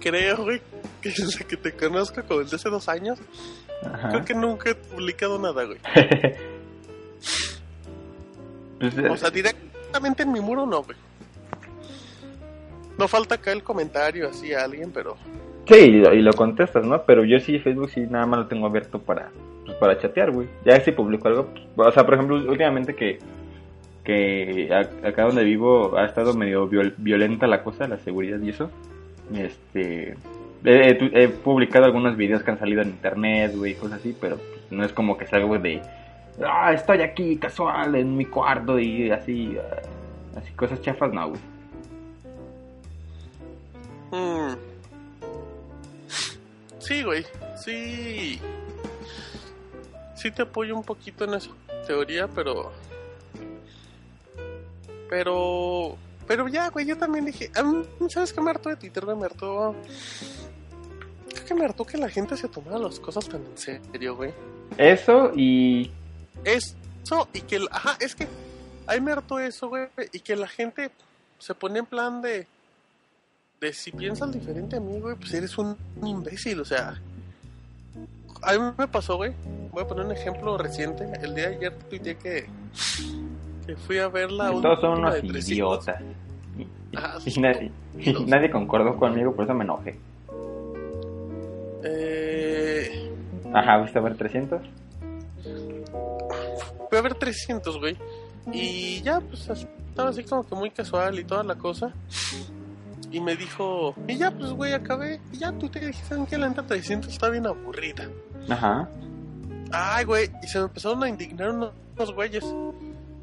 [0.02, 0.62] Creo, güey,
[1.02, 3.20] que desde que te conozco como desde hace dos años,
[3.86, 4.10] Ajá.
[4.10, 5.78] creo que nunca he publicado nada, güey.
[8.92, 10.98] Pues, O sea, directamente en mi muro no, güey.
[12.98, 15.16] No falta acá el comentario así a alguien, pero...
[15.68, 17.02] Sí, y lo, y lo contestas, ¿no?
[17.04, 19.30] Pero yo sí, Facebook sí, nada más lo tengo abierto para,
[19.66, 20.48] pues, para chatear, güey.
[20.66, 23.20] Ya si publico algo, pues, o sea, por ejemplo, últimamente que,
[24.04, 28.50] que a- acá donde vivo ha estado medio viol- violenta la cosa, la seguridad y
[28.50, 28.70] eso.
[29.34, 30.16] Este,
[30.66, 34.16] he, he tu- he publicado algunos videos que han salido en internet, güey, cosas así,
[34.20, 35.82] pero pues, no es como que salga, güey, de,
[36.46, 41.42] ah, estoy aquí casual en mi cuarto y así, ah, así cosas chafas, no, güey.
[44.12, 44.74] mm.
[46.80, 47.26] Sí, güey,
[47.56, 48.42] sí.
[50.16, 51.50] sí te apoyo un poquito en esa
[51.88, 52.72] teoría, pero.
[55.10, 55.96] Pero.
[56.28, 57.52] Pero ya, güey, yo también dije.
[57.56, 59.06] a mí, ¿Sabes qué me hartó de Twitter?
[59.06, 59.76] Me hartó.
[61.30, 64.34] Creo que me hartó que la gente se tomara las cosas tan en serio, güey.
[64.78, 65.90] Eso y.
[66.46, 66.76] Eso,
[67.34, 67.56] y que.
[67.58, 68.28] el- Ajá, es que.
[68.88, 69.88] Ahí me hartó eso, güey.
[70.12, 70.92] Y que la gente
[71.40, 72.48] se pone en plan de.
[73.62, 77.00] De si piensas diferente a mí, güey, pues eres un, un imbécil, o sea.
[78.42, 79.34] A mí me pasó, güey.
[79.72, 81.06] Voy a poner un ejemplo reciente.
[81.22, 82.48] El día de ayer tuiteé que.
[83.66, 86.02] Que fui a ver la Todos son unos idiotas.
[87.26, 89.98] Y, nadie, y nadie concordó conmigo, por eso me enojé.
[91.84, 93.12] Eh.
[93.54, 94.62] Ajá, ¿viste a ver 300?
[96.94, 97.98] Fui a ver 300, güey.
[98.52, 101.92] Y ya, pues estaba así como que muy casual y toda la cosa.
[103.10, 105.20] Y me dijo, y ya, pues, güey, acabé.
[105.32, 106.38] Y ya tú te dijiste, ¿saben qué?
[106.38, 108.08] La neta 300 está bien aburrida.
[108.48, 108.88] Ajá.
[109.72, 112.46] Ay, güey, y se me empezaron a indignar unos, unos güeyes.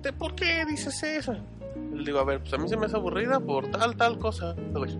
[0.02, 1.36] ¿De por qué dices eso?
[1.94, 4.56] Le digo, a ver, pues a mí se me hace aburrida por tal, tal cosa,
[4.72, 4.98] güey.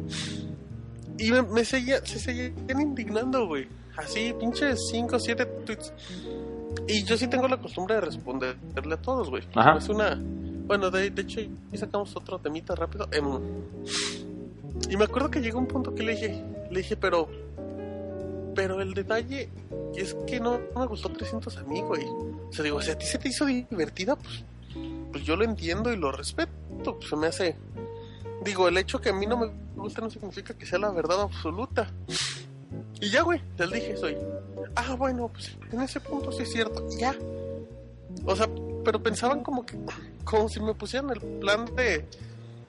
[1.19, 3.67] Y me, me seguía, se seguían indignando, güey.
[3.97, 5.93] Así, pinches 5 o 7 tweets.
[6.87, 9.43] Y yo sí tengo la costumbre de responderle a todos, güey.
[9.77, 10.19] Es una...
[10.21, 13.09] Bueno, de, de hecho, y sacamos otro temita rápido.
[13.11, 13.27] Em,
[14.89, 17.29] y me acuerdo que llegó un punto que le dije, le dije, pero...
[18.55, 19.49] Pero el detalle
[19.97, 22.05] es que no, no me gustó 300 a mí, güey.
[22.05, 24.45] O sea, digo, si a ti se te hizo divertida, pues,
[25.13, 26.53] pues yo lo entiendo y lo respeto.
[26.85, 27.57] Pues se me hace...
[28.45, 31.21] Digo, el hecho que a mí no me gusta no significa que sea la verdad
[31.21, 31.91] absoluta.
[33.01, 34.17] Y ya, güey, les dije, soy.
[34.75, 36.87] Ah, bueno, pues en ese punto sí es cierto.
[36.99, 37.15] Ya.
[38.25, 38.49] O sea,
[38.85, 39.79] pero pensaban como que,
[40.25, 42.05] como si me pusieran el plan de,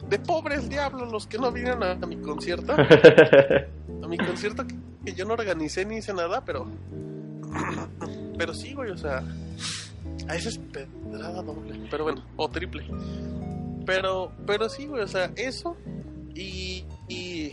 [0.10, 2.74] de pobres diablos los que no vinieron a, a mi concierto.
[4.02, 4.76] A mi concierto que,
[5.06, 6.66] que yo no organicé ni hice nada, pero.
[8.38, 9.24] Pero sí, güey, o sea.
[10.28, 11.80] A esa es pedrada doble.
[11.92, 12.84] Pero bueno, o triple.
[13.86, 15.78] Pero, pero sí, güey, o sea, eso.
[16.34, 16.86] Y.
[17.08, 17.52] y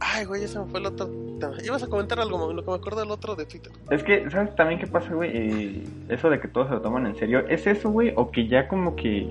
[0.00, 1.10] Ay, güey, ese me fue el otro.
[1.38, 1.56] Tema.
[1.64, 3.72] Ibas a comentar algo, lo que me acuerdo del otro de Twitter.
[3.90, 5.30] Es que, ¿sabes también qué pasa, güey?
[5.32, 7.46] Eh, eso de que todos se lo toman en serio.
[7.48, 8.12] ¿Es eso, güey?
[8.16, 9.30] O que ya como que...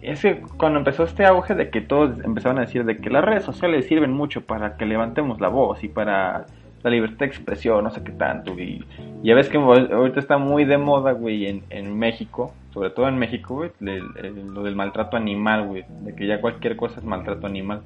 [0.00, 3.44] Ese, cuando empezó este auge de que todos empezaron a decir de que las redes
[3.44, 6.46] sociales sirven mucho para que levantemos la voz y para
[6.82, 8.58] la libertad de expresión, no sé qué tanto.
[8.58, 8.84] Y
[9.22, 13.18] ya ves que ahorita está muy de moda, güey, en, en México, sobre todo en
[13.18, 15.84] México, güey, lo del maltrato animal, güey.
[16.02, 17.82] De que ya cualquier cosa es maltrato animal.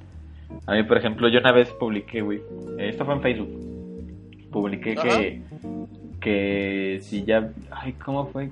[0.67, 2.39] A mí, por ejemplo, yo una vez publiqué, güey,
[2.79, 3.49] eh, esto fue en Facebook,
[4.51, 5.03] publiqué Ajá.
[5.19, 5.41] que,
[6.21, 8.49] que si ya, ay, ¿cómo fue?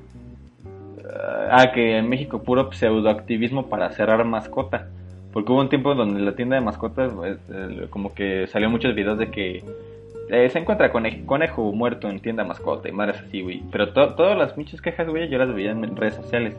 [1.51, 4.89] Ah, que en México puro pseudoactivismo para cerrar mascota.
[5.33, 8.95] Porque hubo un tiempo donde la tienda de mascotas, pues, eh, como que salió muchos
[8.95, 9.63] videos de que
[10.29, 13.63] eh, se encuentra conejo, conejo muerto en tienda mascota y madres así, güey.
[13.71, 16.57] Pero to- todas las muchas quejas, güey, yo las veía en redes sociales.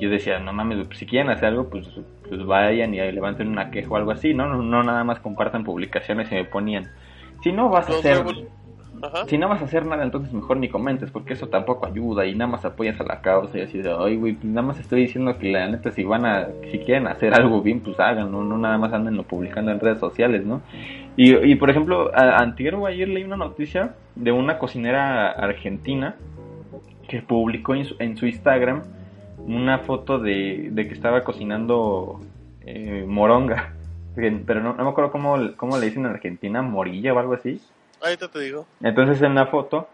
[0.00, 1.88] Yo decía, no mames, pues, si quieren hacer algo, pues,
[2.28, 4.48] pues vayan y levanten una queja o algo así, ¿no?
[4.48, 6.90] No, no nada más compartan publicaciones y me ponían.
[7.42, 8.24] Si no vas a hacer...
[9.02, 9.26] Ajá.
[9.26, 12.34] Si no vas a hacer nada, entonces mejor ni comentes, porque eso tampoco ayuda y
[12.34, 15.02] nada más apoyas a la causa y así de, ay, güey, pues nada más estoy
[15.02, 18.42] diciendo que la neta, si van a, si quieren hacer algo bien, pues hagan, no,
[18.44, 20.62] no nada más anden publicando en redes sociales, ¿no?
[21.16, 26.14] Y, y por ejemplo, a- antier o ayer leí una noticia de una cocinera argentina
[27.06, 28.84] que publicó en su, en su Instagram
[29.46, 32.20] una foto de, de que estaba cocinando
[32.62, 33.72] eh, moronga,
[34.14, 37.60] pero no, no me acuerdo cómo, cómo le dicen en Argentina, morilla o algo así.
[38.02, 38.66] Ahorita te digo.
[38.82, 39.88] Entonces en la foto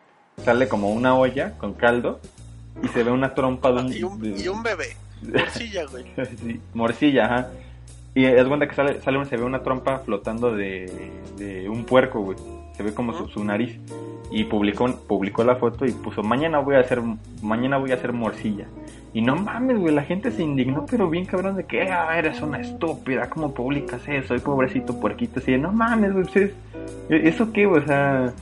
[0.44, 2.20] sale como una olla con caldo
[2.82, 4.96] y se ve una trompa de un, Y un, de- y un bebé.
[5.22, 6.04] Morcilla, güey.
[6.42, 7.48] sí, morcilla, ajá.
[8.14, 10.90] Y es cuenta que sale, sale se ve una trompa flotando de,
[11.38, 12.36] de un puerco, güey.
[12.76, 13.78] Se ve como su, su nariz.
[14.32, 17.00] Y publicó, publicó la foto y puso mañana voy a hacer
[17.42, 18.66] mañana voy a hacer morcilla.
[19.12, 22.40] Y no mames, güey, la gente se indignó, pero bien cabrón de que ah, eres
[22.42, 24.36] una estúpida, ¿cómo publicas eso?
[24.36, 26.54] Y pobrecito puerquito, así de, no mames, güey, pues es-
[27.08, 27.82] ¿eso qué, güey?
[27.82, 28.32] O sea,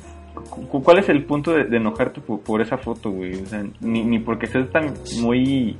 [0.50, 3.40] cu- ¿cuál es el punto de, de enojarte por, por esa foto, güey?
[3.42, 4.92] O sea, ni, ni porque seas tan
[5.22, 5.78] muy...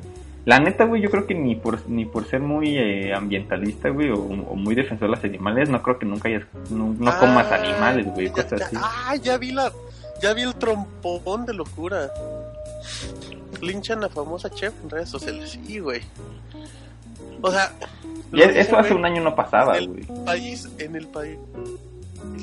[0.49, 4.09] La neta, güey, yo creo que ni por, ni por ser muy eh, ambientalista, güey,
[4.09, 7.49] o, o muy defensor de los animales, no creo que nunca hayas, no, no comas
[7.53, 8.77] Ah, animales, güey, cosas así.
[8.81, 9.71] Ah, ya vi la,
[10.23, 12.11] ya vi el trompón de locura.
[13.61, 15.59] Linchan a famosa chef en redes sociales.
[15.67, 16.01] Sí, güey.
[17.43, 17.71] O sea,
[18.33, 20.25] Y es- eso hace güey, un año no pasaba, en güey.
[20.25, 21.39] país, en el país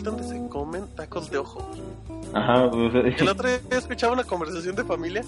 [0.04, 1.68] donde se comen tacos de ojo.
[2.36, 5.24] Ajá, sea, El otro día escuchaba una conversación de familia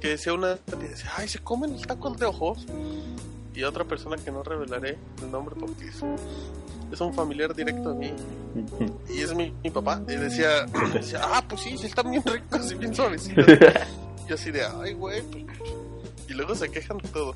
[0.00, 2.66] que decía una tía, decía, ay, se comen los tacos de ojos.
[3.54, 6.00] y otra persona que no revelaré el nombre porque es,
[6.92, 8.12] es un familiar directo a mí
[9.08, 10.02] y es mi, mi papá.
[10.08, 13.46] Y decía, decía, ah, pues sí, sí están bien ricos y bien suavecitos.
[14.28, 15.22] y así de, ay, güey.
[15.22, 15.44] pues".
[16.28, 17.34] Y luego se quejan de todo.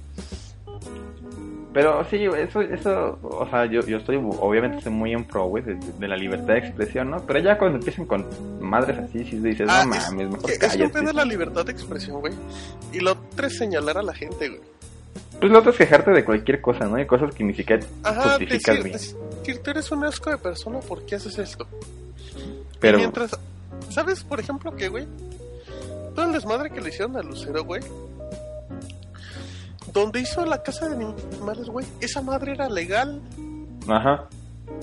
[1.74, 5.64] Pero sí, eso, eso, o sea, yo, yo estoy, obviamente estoy muy en pro, güey,
[5.64, 7.20] de, de la libertad de expresión, ¿no?
[7.26, 8.24] Pero ya cuando empiezan con
[8.60, 11.12] madres así, sí dices, Ah, no es- mames, mejor Es un pedo cállate.
[11.12, 12.32] la libertad de expresión, güey.
[12.92, 14.60] Y lo otro es señalar a la gente, güey.
[15.40, 16.94] Pues lo otro es quejarte de cualquier cosa, ¿no?
[16.94, 18.92] Hay cosas que ni siquiera Ajá, justificas decir, bien.
[19.42, 21.66] decir, tú eres un asco de persona, ¿por qué haces esto?
[22.78, 23.36] Pero, Y mientras,
[23.90, 25.06] ¿sabes, por ejemplo, que, güey?
[26.14, 27.82] Todo el desmadre que le hicieron a Lucero, güey.
[29.94, 31.86] Donde hizo la casa de animales, güey.
[32.00, 33.22] Esa madre era legal.
[33.88, 34.28] ajá.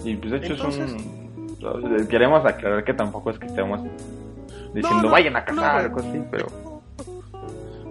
[0.03, 2.07] Y pues de hecho es un...
[2.07, 3.81] Queremos aclarar que tampoco es que estemos
[4.73, 5.91] diciendo, no, vayan a no, cazar, güey.
[5.91, 6.81] cosas así, pero...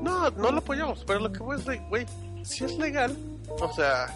[0.02, 2.06] No, no lo apoyamos, pero lo que voy es de, güey,
[2.42, 3.14] si es legal,
[3.60, 4.06] o sea,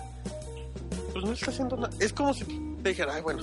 [1.13, 1.91] pues no está haciendo nada.
[2.01, 2.45] Es como si
[2.83, 3.43] te dijera, ay, bueno,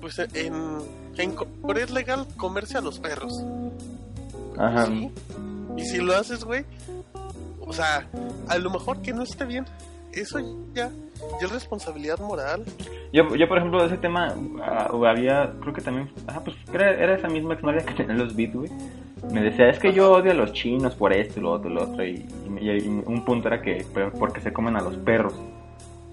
[0.00, 0.78] pues en,
[1.16, 3.42] en Corea es legal comerse a los perros.
[4.58, 4.86] Ajá.
[4.86, 5.10] Sí.
[5.76, 6.64] Y si lo haces, güey,
[7.66, 8.06] o sea,
[8.48, 9.64] a lo mejor que no esté bien,
[10.12, 10.38] eso
[10.74, 10.90] ya,
[11.40, 12.64] ya es responsabilidad moral.
[13.12, 16.90] Yo, yo, por ejemplo, de ese tema, ah, había, creo que también, ah, pues era,
[16.92, 18.70] era esa misma exnovia que tenía los beats, güey.
[19.32, 21.74] Me decía, es que yo odio a los chinos por esto, y lo otro, y
[21.74, 22.04] lo otro.
[22.04, 22.26] Y,
[22.60, 23.86] y- y un punto era que,
[24.18, 25.34] porque se comen a los perros.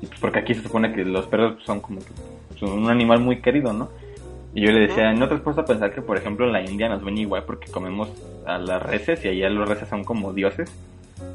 [0.02, 3.20] Y pues porque aquí se supone que los perros son como que son un animal
[3.20, 3.90] muy querido, ¿no?
[4.54, 6.62] Y yo le decía, ¿no te has puesto a pensar que, por ejemplo, en la
[6.62, 8.10] India nos ven igual porque comemos
[8.46, 10.72] a las reses y allá los reses son como dioses?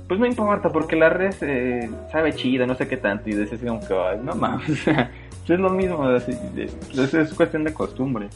[0.09, 3.31] Pues no importa, porque la res eh, sabe chida, no sé qué tanto.
[3.31, 5.11] Y dices como que, ay, no mames, o sea,
[5.49, 8.29] es lo mismo, así, es, es cuestión de costumbre.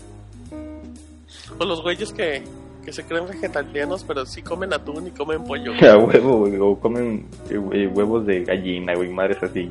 [1.58, 2.42] O los güeyes que,
[2.84, 5.72] que se creen vegetarianos, pero sí comen atún y comen pollo.
[5.82, 9.70] A huevo, güey, o comen eh, eh, huevos de gallina, güey, madres así.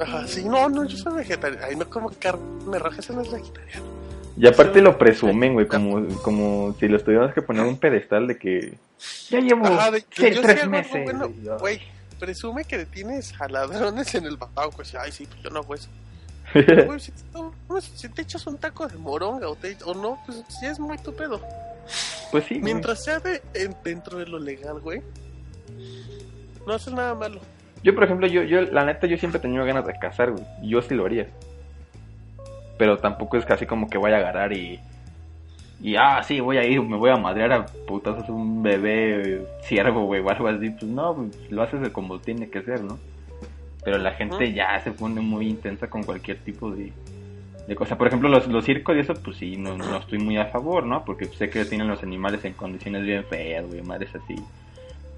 [0.00, 1.64] Ajá, sí, no, no, yo soy vegetariano.
[1.66, 3.95] Ay, no como carne roja, eso no es vegetariano.
[4.38, 8.26] Y aparte lo presumen, güey, como, como si los tuviéramos que poner en un pedestal
[8.26, 8.74] de que
[9.30, 11.04] ya llevo Ajá, de que seis- yo tres meses.
[11.04, 11.80] bueno, güey,
[12.20, 14.70] presume que tienes a ladrones en el banco.
[14.76, 15.88] Pues, ay, sí, pues yo no hago eso.
[16.86, 20.44] Güey, si, no, si te echas un taco de moronga o, te- o no, pues
[20.60, 21.40] sí es muy tu pedo.
[22.30, 22.64] pues sí, güey.
[22.64, 25.02] Mientras sea de, en- dentro de lo legal, güey,
[26.66, 27.40] no haces nada malo.
[27.82, 30.44] Yo, por ejemplo, yo, yo, la neta, yo siempre he tenido ganas de cazar, güey.
[30.62, 31.28] y Yo sí lo haría.
[32.78, 34.80] Pero tampoco es casi como que vaya a agarrar y.
[35.80, 40.06] Y, ah, sí, voy a ir, me voy a madrear a putazos un bebé ciervo,
[40.06, 40.70] güey, o algo así.
[40.70, 42.98] Pues no, pues, lo haces como tiene que ser, ¿no?
[43.84, 46.92] Pero la gente ya se pone muy intensa con cualquier tipo de,
[47.68, 47.98] de cosa.
[47.98, 50.84] Por ejemplo, los, los circos y eso, pues sí, no, no estoy muy a favor,
[50.84, 51.04] ¿no?
[51.04, 54.36] Porque sé que tienen los animales en condiciones bien feas, güey, madres así.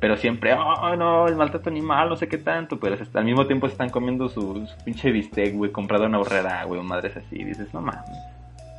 [0.01, 2.79] Pero siempre, oh, no, el maltrato animal, no sé qué tanto.
[2.79, 6.21] Pero al mismo tiempo se están comiendo su, su pinche bistec, güey, comprado en una
[6.21, 7.43] horrera, güey, o madres así.
[7.43, 8.05] Dices, no mames.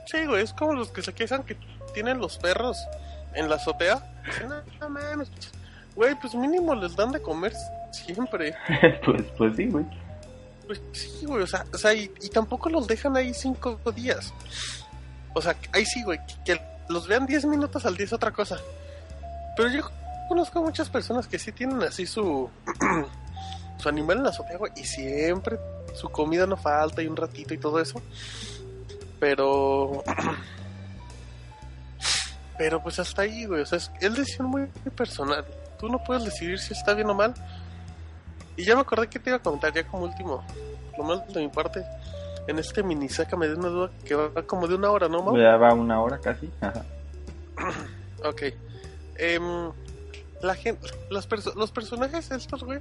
[0.06, 1.58] Sí, güey, es como los que se quejan que
[1.94, 2.78] tienen los perros
[3.34, 4.02] en la azotea.
[4.26, 5.30] Dicen, no, no mames.
[5.96, 7.54] Güey, pues mínimo les dan de comer
[7.92, 8.56] siempre.
[9.06, 9.86] pues, pues sí, güey.
[10.66, 14.34] Pues sí, güey, o sea, o sea y, y tampoco los dejan ahí cinco días.
[15.34, 18.32] O sea, ahí sí, güey, que, que los vean 10 minutos al día es otra
[18.32, 18.58] cosa.
[19.56, 19.90] Pero yo
[20.30, 22.50] conozco muchas personas que sí tienen así su,
[23.78, 25.58] su animal en la azotea, güey, y siempre
[25.96, 28.02] su comida no falta y un ratito y todo eso.
[29.20, 30.04] Pero...
[32.58, 35.46] Pero pues hasta ahí, güey, o sea, es, es decisión muy, muy personal.
[35.80, 37.34] Tú no puedes decidir si está bien o mal.
[38.58, 40.44] Y ya me acordé que te iba a comentar ya como último,
[40.98, 41.86] lo mal de mi parte,
[42.48, 45.38] en este mini sácame de una duda que va como de una hora, ¿no, Mau?
[45.38, 46.52] Ya va una hora casi.
[46.60, 46.84] Ajá.
[48.26, 48.42] Ok.
[49.16, 49.72] Em,
[50.42, 52.80] la gente, los, perso- los personajes estos, güey,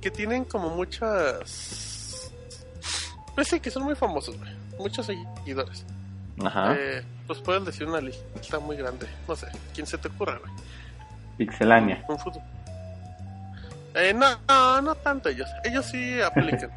[0.00, 2.30] que tienen como muchas...
[3.34, 4.50] Pues sí, que son muy famosos, güey.
[4.78, 5.84] Muchos seguidores.
[6.44, 6.74] Ajá.
[6.76, 9.06] Eh, pues puedes decir una lista muy grande.
[9.26, 10.52] No sé, quién se te ocurra, güey.
[11.36, 12.04] Pixelania.
[12.08, 12.42] Un fútbol.
[13.94, 15.48] Eh, no, no, no tanto ellos.
[15.64, 16.70] Ellos sí aplican.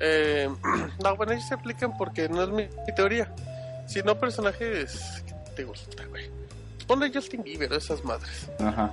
[0.00, 0.48] eh,
[1.02, 3.28] no, bueno, ellos se aplican porque no es mi, mi teoría.
[3.86, 6.30] Sino personajes que te gustan, güey.
[6.86, 8.48] Ponle Justin Bieber, esas madres.
[8.60, 8.92] Ajá.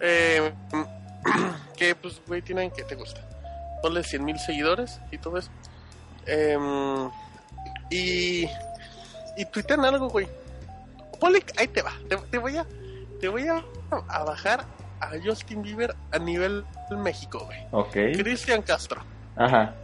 [0.00, 0.52] Eh,
[1.76, 3.20] que pues, güey, tienen que te gusta.
[3.82, 5.50] Ponle 100 mil seguidores y todo eso.
[6.26, 7.10] Em,
[7.90, 8.48] y.
[9.36, 10.28] Y tuitean algo, güey.
[11.18, 11.92] Ponle, ahí te va.
[12.08, 12.66] Te, te voy a.
[13.20, 13.62] Te voy a,
[14.08, 14.66] a bajar
[15.00, 16.64] a Justin Bieber a nivel
[16.96, 17.58] México, güey.
[17.70, 17.92] Ok.
[18.16, 19.02] Cristian Castro.
[19.36, 19.74] Ajá.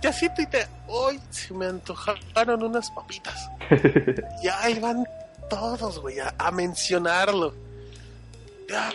[0.00, 0.68] Que así tuitea.
[0.88, 3.48] Hoy se me antojaron unas papitas.
[4.42, 5.04] y ahí van
[5.48, 7.54] todos, güey, a, a mencionarlo.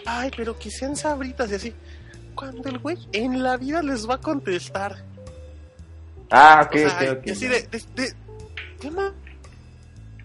[0.05, 1.73] Ay, pero que sean sabritas y así.
[2.33, 5.03] cuando el güey en la vida les va a contestar.
[6.31, 8.13] Ah, ok, o sea, y así de, de, de-
[8.79, 9.11] ¿qué más?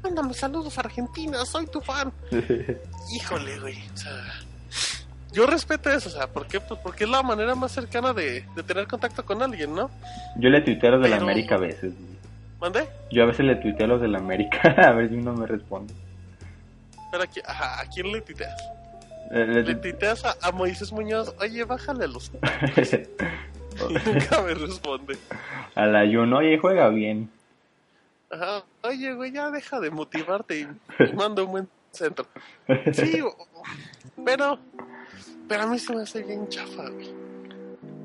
[0.03, 2.11] Mándame saludos Argentina, soy tu fan.
[3.13, 3.77] Híjole, güey.
[3.93, 4.25] O sea,
[5.33, 6.61] yo respeto eso, o sea, ¿por qué?
[6.61, 9.91] Pues porque es la manera más cercana de, de tener contacto con alguien, ¿no?
[10.37, 11.93] Yo le tuiteo a los de la Pero- América a veces.
[12.61, 12.89] ¿Mandé?
[13.11, 15.47] Yo a veces le tuiteo a los de la América a ver si uno me
[15.47, 15.95] responde.
[17.11, 18.61] Pero aquí, ajá, ¿a quién le titeas?
[19.33, 22.31] Eh, le Le a, a Moisés Muñoz, oye, bájale a los...
[23.89, 25.17] Y nunca me responde.
[25.75, 27.31] a la Jun, oye, juega bien.
[28.31, 30.69] Ajá, oye, güey, ya deja de motivarte y,
[31.03, 32.27] y manda un buen centro.
[32.93, 33.21] Sí,
[34.25, 34.59] pero,
[35.51, 37.13] pero a mí se me hace bien chafa, güey.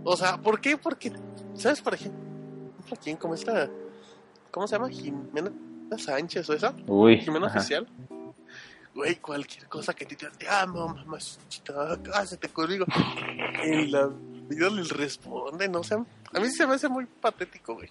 [0.04, 0.78] O sea, ¿por qué?
[0.78, 1.12] Porque,
[1.54, 1.80] ¿sabes?
[1.80, 2.18] Por ejemplo,
[3.04, 3.18] ¿quién?
[3.18, 3.70] ¿Cómo está?
[4.50, 4.89] ¿Cómo se llama?
[4.89, 5.52] Jimena
[5.96, 6.74] Sánchez o esa.
[6.88, 7.20] Uy.
[7.20, 7.60] Jimena ajá.
[7.60, 7.88] Oficial.
[8.96, 12.88] Güey, cualquier cosa que te diga, te amo, mamacita, cásate conmigo.
[13.64, 14.10] En la
[14.50, 15.93] vida les responde, no sé.
[15.96, 17.89] A mí se me hace muy patético, güey.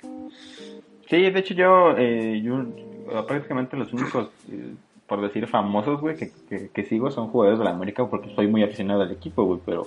[1.09, 4.75] Sí, de hecho yo, eh, yo eh, prácticamente los únicos, eh,
[5.15, 6.31] por decir famosos, güey, que,
[6.73, 9.87] que, sigo son jugadores de la América porque soy muy aficionado al equipo, güey, pero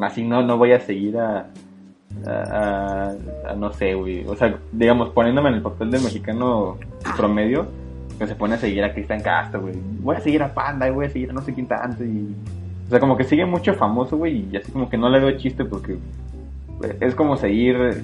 [0.00, 1.48] así no, no voy a seguir a,
[2.26, 3.14] a, a-
[3.50, 6.76] a no sé, güey, o sea, digamos, poniéndome en el papel de mexicano
[7.16, 7.66] promedio,
[8.18, 10.90] que se pone a seguir a Cristian Castro, güey, voy a seguir a Panda y
[10.92, 12.34] voy a seguir a no sé quién tanto y...
[12.86, 15.36] O sea, como que sigue mucho famoso, güey, y así como que no le veo
[15.38, 15.96] chiste porque
[17.00, 18.02] es como seguir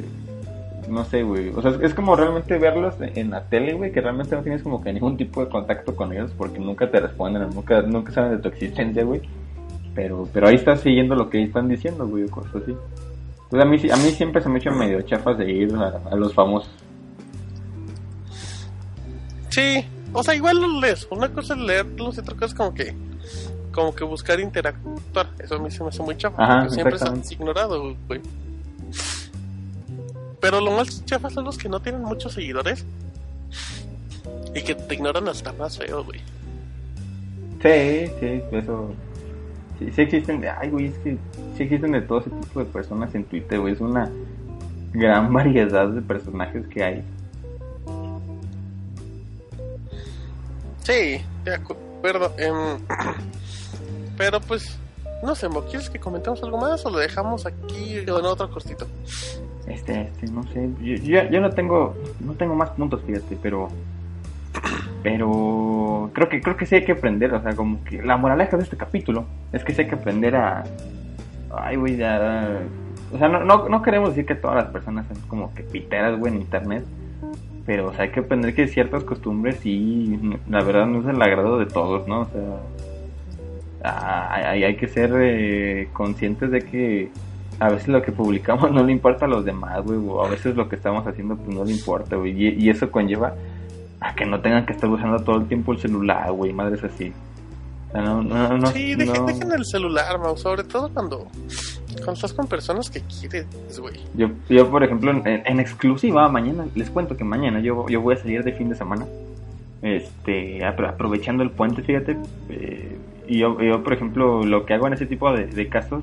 [0.88, 1.50] no sé, güey.
[1.50, 4.62] O sea, es, es como realmente verlos en la tele, güey, que realmente no tienes
[4.62, 8.32] como que ningún tipo de contacto con ellos porque nunca te responden, nunca, nunca saben
[8.32, 9.22] de tu existencia, güey.
[9.94, 12.76] Pero, pero ahí estás siguiendo lo que están diciendo, güey, o cosas así.
[13.44, 16.00] Entonces a mí, a mí siempre se me ha hecho medio chafas de ir a,
[16.10, 16.70] a los famosos.
[19.50, 21.08] Sí, o sea, igual los lees.
[21.10, 22.94] Una cosa es leerlos y otra cosa es como que
[23.76, 25.28] como que buscar interactuar.
[25.38, 26.42] Eso a mí se me hace muy chafa.
[26.42, 28.20] Ajá, siempre estás ignorado, güey.
[30.40, 32.84] Pero lo más chafa son los que no tienen muchos seguidores
[34.54, 36.20] y que te ignoran hasta más feo, güey.
[37.62, 38.92] Sí, sí, eso.
[39.78, 41.16] Sí, sí existen, de- ay, güey, es que
[41.56, 43.74] sí existen de todo ese tipo de personas en Twitter, güey.
[43.74, 44.10] Es una
[44.92, 47.02] gran variedad de personajes que hay.
[50.84, 52.32] Sí, de acuerdo.
[52.38, 52.78] em,
[54.16, 54.76] pero pues,
[55.22, 58.86] no sé, Mo, ¿quieres que comentemos algo más o lo dejamos aquí en otro cortito?
[59.66, 63.68] Este, este, no sé, yo, yo, no tengo, no tengo más puntos, fíjate, pero,
[65.02, 68.56] pero creo que, creo que sí hay que aprender, o sea, como que la moraleja
[68.56, 70.62] de este capítulo es que sí hay que aprender a,
[71.56, 72.60] ay, güey, ya,
[73.12, 76.16] o sea, no, no, no queremos decir que todas las personas son como que piteras,
[76.16, 76.84] güey, en internet,
[77.66, 81.20] pero, o sea, hay que aprender que ciertas costumbres sí, la verdad no es el
[81.20, 82.20] agrado de todos, ¿no?
[82.20, 82.60] O sea,
[84.52, 87.10] hay, hay que ser eh, conscientes de que
[87.58, 90.56] a veces lo que publicamos no le importa a los demás, güey, o a veces
[90.56, 93.34] lo que estamos haciendo pues no le importa, güey, y, y eso conlleva
[94.00, 97.12] a que no tengan que estar usando todo el tiempo el celular, güey, madres así.
[97.88, 101.26] O sea, no, no, no, sí, dejen, el celular, Mau, sobre todo cuando,
[101.96, 103.46] cuando estás con personas que quieres,
[103.80, 103.94] güey.
[104.14, 108.14] Yo, yo, por ejemplo, en, en exclusiva, mañana, les cuento que mañana yo, yo voy
[108.16, 109.06] a salir de fin de semana,
[109.82, 112.16] este, apro- aprovechando el puente, fíjate,
[112.50, 112.98] eh,
[113.28, 116.02] y yo, yo, por ejemplo, lo que hago en ese tipo de, de casos,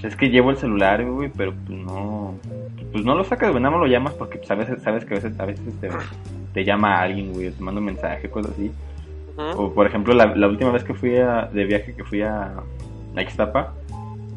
[0.00, 2.34] pues es que llevo el celular, güey, pero pues no,
[2.92, 5.14] pues no lo sacas, güey, nada más lo llamas porque pues, a veces, sabes que
[5.14, 5.88] a veces, a veces te,
[6.54, 8.70] te llama alguien, güey, te manda un mensaje, cosas así.
[9.56, 12.52] O por ejemplo, la, la última vez que fui a- de viaje, que fui a,
[13.14, 13.74] a Ixtapa,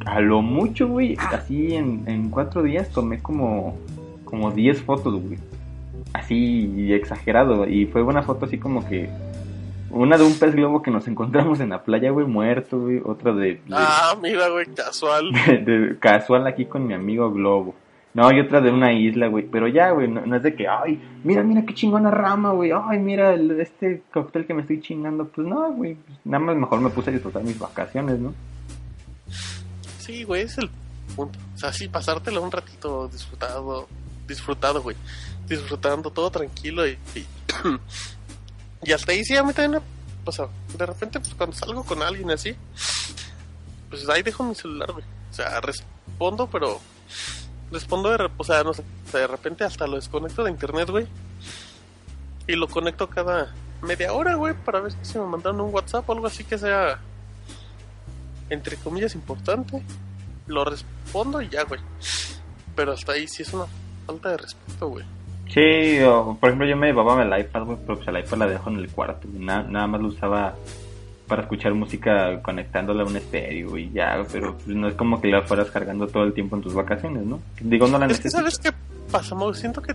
[0.06, 3.78] a lo mucho, güey, así en, en cuatro días tomé como,
[4.26, 5.38] como 10 fotos, güey.
[6.14, 7.68] Así exagerado.
[7.68, 9.10] Y fue una foto así como que...
[9.92, 13.02] Una de un pez globo que nos encontramos en la playa, güey, muerto, güey.
[13.04, 15.32] Otra de, de- Ah, mira, güey, casual.
[15.48, 17.76] de- de casual aquí con mi amigo Globo.
[18.14, 19.46] No, y otra de una isla, güey.
[19.48, 22.72] Pero ya, güey, no, no es de que, ay, mira, mira qué chingona rama, güey.
[22.74, 25.26] Ay, mira el- este cóctel que me estoy chingando.
[25.28, 25.96] Pues no, güey.
[25.96, 28.34] pues nada más mejor me puse a disfrutar mis vacaciones, ¿no?
[30.00, 30.70] Sí, güey, es el
[31.16, 31.38] punto.
[31.54, 33.88] O sea, sí, pasártelo un ratito disfrutado,
[34.28, 34.96] disfrutado, güey.
[35.48, 37.26] Disfrutando todo tranquilo y, y,
[38.84, 39.88] y hasta ahí sí, a mí también, me-
[40.30, 42.56] o sea, de repente, pues cuando salgo con alguien así,
[43.90, 45.06] pues ahí dejo mi celular, güey.
[45.32, 46.80] O sea, respondo, pero
[47.72, 51.08] respondo de, re- o sea, no sé, de repente hasta lo desconecto de internet, güey.
[52.48, 56.14] Y lo conecto cada media hora, güey, para ver si me mandaron un WhatsApp o
[56.14, 57.00] algo así que sea,
[58.50, 59.84] entre comillas, importante.
[60.48, 61.80] Lo respondo y ya, güey.
[62.76, 63.66] Pero hasta ahí sí es una
[64.08, 65.06] falta de respeto, güey.
[65.50, 68.48] Sí, o, por ejemplo, yo me llevaba el iPad, güey, pero pues el iPad la
[68.48, 69.28] dejo en el cuarto.
[69.34, 70.56] nada más lo usaba
[71.28, 75.28] para escuchar música conectándola a un estéreo y ya, pero pues, no es como que
[75.28, 77.40] la fueras cargando todo el tiempo en tus vacaciones, ¿no?
[77.62, 78.34] Digo, no la Es que necesitas.
[78.34, 78.72] ¿sabes qué
[79.12, 79.54] pasa, Mau?
[79.54, 79.94] Siento que,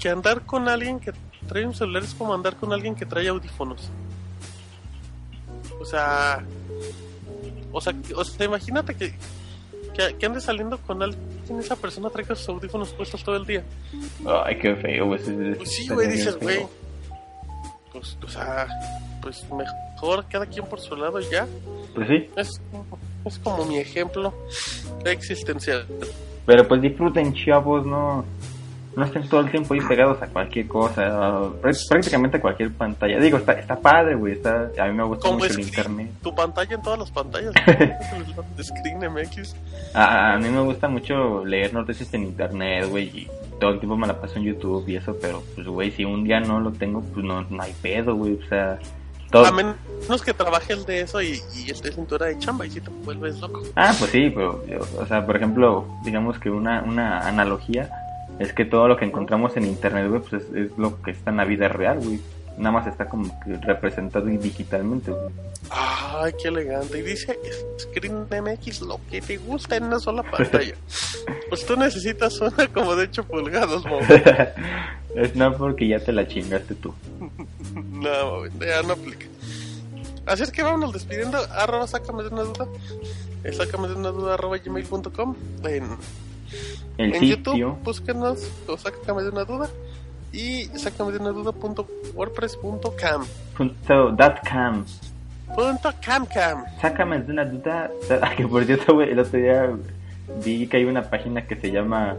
[0.00, 1.12] que andar con alguien que
[1.46, 3.90] trae un celular es como andar con alguien que trae audífonos.
[5.80, 6.42] O sea...
[7.70, 9.14] O sea, o sea imagínate que,
[9.96, 11.22] que, que andes saliendo con alguien
[11.58, 13.62] esa persona traiga sus audífonos puestos todo el día.
[14.44, 15.20] Ay, qué feo, güey.
[15.56, 16.66] Pues sí, güey, dices, güey.
[17.92, 18.66] Pues, o sea,
[19.22, 21.46] pues mejor cada quien por su lado y ya.
[21.94, 22.60] Pues sí, Es,
[23.24, 24.34] es como mi ejemplo
[25.04, 25.86] existencial.
[26.44, 28.24] pero pues disfruten, chavos, no,
[28.96, 31.50] no estén todo el tiempo ahí pegados a cualquier cosa,
[31.88, 33.18] prácticamente a cualquier pantalla.
[33.18, 36.10] Digo, está, está padre, güey, está, a mí me gusta mucho el screen, internet.
[36.22, 37.52] tu pantalla en todas las pantallas.
[38.62, 39.56] Screen MX.
[39.94, 43.28] A, a mí me gusta mucho leer noticias en internet, güey, y
[43.60, 46.24] todo el tiempo me la paso en YouTube y eso, pero pues, güey, si un
[46.24, 48.78] día no lo tengo, pues no, no hay pedo, güey, o sea,
[49.30, 49.46] todo...
[49.46, 52.70] A menos que trabajes de eso y, y estés en tu hora de chamba y
[52.70, 53.62] si te vuelves loco.
[53.74, 54.62] Ah, pues sí, pero,
[54.98, 57.90] o sea, por ejemplo, digamos que una, una analogía
[58.38, 61.30] es que todo lo que encontramos en internet, güey, pues es, es lo que está
[61.30, 62.20] en la vida real, güey.
[62.56, 65.32] Nada más está como que representado digitalmente, güey.
[65.70, 66.98] Ay, qué elegante.
[66.98, 67.38] Y dice
[67.78, 70.74] Screen MX lo que te gusta en una sola pantalla.
[71.48, 73.82] Pues tú necesitas una como de 8 pulgadas,
[75.16, 76.94] es no porque ya te la chingaste tú.
[77.74, 79.26] No, ya no aplica.
[80.26, 81.38] Así es que vámonos despidiendo.
[81.50, 82.68] Arroba sácame de una duda.
[83.42, 85.34] Eh, sácame de una duda arroba gmail.com.
[85.64, 85.96] En,
[86.98, 89.70] El en sitio, YouTube, búsquenos o sácame de una duda.
[90.32, 93.24] Y sácame de una duda punto wordpress.cam.
[93.56, 94.14] punto
[94.50, 94.84] com.
[95.54, 96.64] Punto camcam.
[96.80, 97.90] Sácame de una duda.
[98.36, 99.70] Que por cierto, el otro día
[100.44, 102.16] vi que hay una página que se llama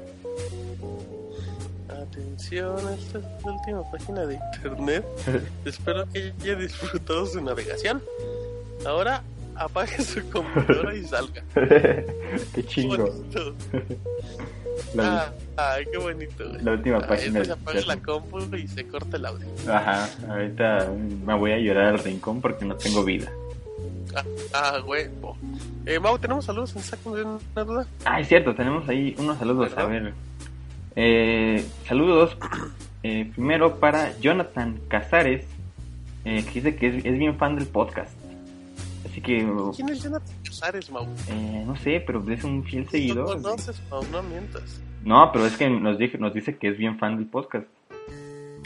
[2.11, 5.05] Atención, esta es la última página de internet.
[5.65, 8.03] Espero que haya disfrutado su navegación.
[8.85, 9.23] Ahora
[9.55, 11.43] apague su computadora y salga.
[12.55, 13.09] Qué chingo.
[14.95, 16.49] La- Ah, ay, qué bonito.
[16.49, 16.63] güey.
[16.63, 19.47] La última Ah, página se de- apaga la compu y se corta el audio.
[19.69, 20.89] Ajá, ahorita
[21.27, 23.31] me voy a llorar al rincón porque no tengo vida.
[24.17, 25.37] Ah, ah huevo.
[25.87, 27.87] Eh, Mau, ¿tenemos saludos en Sácame de una duda?
[28.07, 29.71] Ah, es cierto, tenemos ahí unos saludos.
[29.77, 30.15] A ver.
[30.97, 32.37] Eh, saludos.
[33.03, 35.47] eh, primero para Jonathan Casares,
[36.25, 38.13] eh, que dice que es, es bien fan del podcast.
[39.09, 41.07] Así que, ¿Quién es Jonathan Casares, Mau?
[41.29, 43.43] eh, no sé, pero es un fiel No seguidor.
[43.43, 44.81] conoces, Mau, no mientas.
[45.03, 47.67] No, pero es que nos, dije, nos dice que es bien fan del podcast.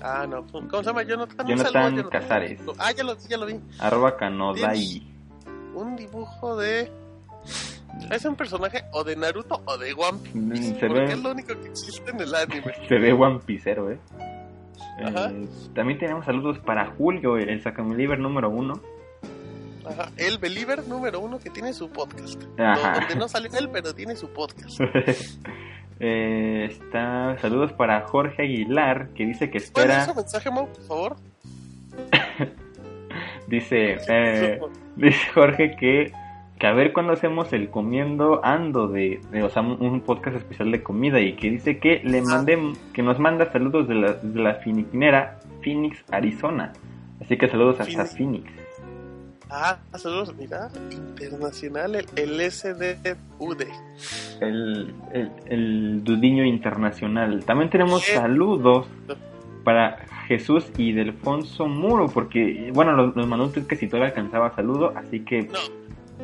[0.03, 0.45] Ah, no.
[0.47, 1.47] ¿Cómo se llama Jonathan?
[1.47, 2.61] Jonathan saludo Casares.
[2.79, 3.55] Ah, ya lo, ya lo vi.
[3.79, 5.03] Arroba Kanodai.
[5.75, 6.91] Un dibujo de...
[8.11, 10.39] ¿Es un personaje o de Naruto o de One Piece?
[10.39, 12.73] Mm, se Porque ve- es lo único que existe en el anime.
[12.89, 13.99] Se ve One Piecero, ¿eh?
[15.05, 15.31] Ajá.
[15.31, 18.75] Eh, También tenemos saludos para Julio, el Sacameliver número uno.
[19.87, 22.43] Ajá, el believer número uno que tiene su podcast.
[22.59, 23.01] Ajá.
[23.01, 24.81] Donde no salió él, pero tiene su podcast.
[26.01, 30.83] Eh, está saludos para Jorge Aguilar, que dice que ¿Puedes espera, su mensaje, Mau, por
[30.83, 31.17] favor?
[33.47, 34.61] dice, eh,
[34.97, 36.13] dice Jorge que,
[36.65, 40.73] que a ver cuándo hacemos el comiendo ando de, de, o sea, un- podcast especial
[40.73, 42.59] de comida y que dice que le mandé,
[42.95, 46.73] que nos manda saludos de la, de la finiquinera Phoenix, Arizona.
[47.21, 48.17] Así que saludos hasta Phoenix.
[48.17, 48.53] Phoenix.
[49.51, 53.63] Ah, saludos, mira, internacional, el, el SDUD.
[54.41, 57.45] el, el, el Dudiño Internacional.
[57.45, 58.87] También tenemos saludos
[59.65, 59.99] para
[60.29, 64.55] Jesús y Delfonso Muro, porque, bueno, nos, nos mandó un tweet que si todavía alcanzaba
[64.57, 65.59] saludo, así que, No,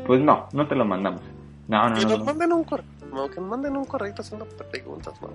[0.06, 1.22] pues no, no te lo mandamos.
[1.68, 2.08] No, no, que no.
[2.10, 2.24] nos no.
[2.24, 5.28] manden un correo, no, que nos manden un correo haciendo preguntas, ¿no?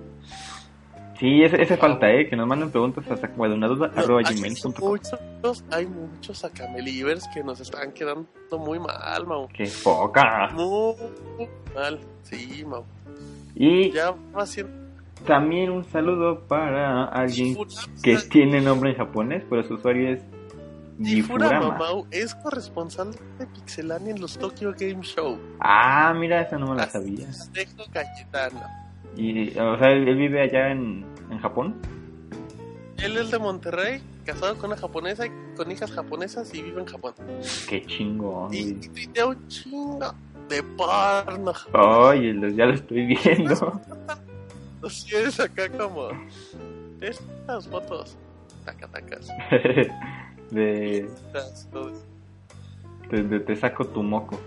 [1.18, 2.28] Sí, ese, ese falta, ¿eh?
[2.28, 4.72] Que nos manden preguntas hasta como de una duda, No, arroba hay gmail.com.
[4.86, 8.26] muchos, hay muchos acamelivers que nos están quedando
[8.58, 9.48] muy mal, Mau.
[9.48, 10.50] ¡Qué poca!
[10.52, 10.94] Muy
[11.74, 12.84] mal, sí, Mau.
[13.54, 14.70] Y Ya va siendo...
[15.26, 17.56] también un saludo para alguien
[18.02, 20.20] que tiene nombre en japonés, pero su usuario es
[21.02, 21.78] Gifurama, Gifurama.
[21.78, 25.38] Mau, es corresponsal de Pixelania en los Tokyo Game Show.
[25.60, 27.26] Ah, mira, esa no me la sabía.
[27.52, 28.62] Dejo Cayetano.
[29.16, 31.74] Y, o sea, él, él vive allá en, en Japón.
[32.98, 35.24] Él es de Monterrey casado con una japonesa
[35.56, 37.14] con hijas japonesas y vive en Japón.
[37.68, 40.14] Qué chingón, Y, tuitea un chingo
[40.48, 41.52] de porno.
[41.74, 43.80] Oye, lo- ya lo estoy viendo.
[44.84, 46.08] Así es acá como
[47.00, 48.16] estas fotos
[48.64, 49.28] tacatacas.
[50.50, 51.08] de,
[53.10, 54.38] de- de- te saco tu moco.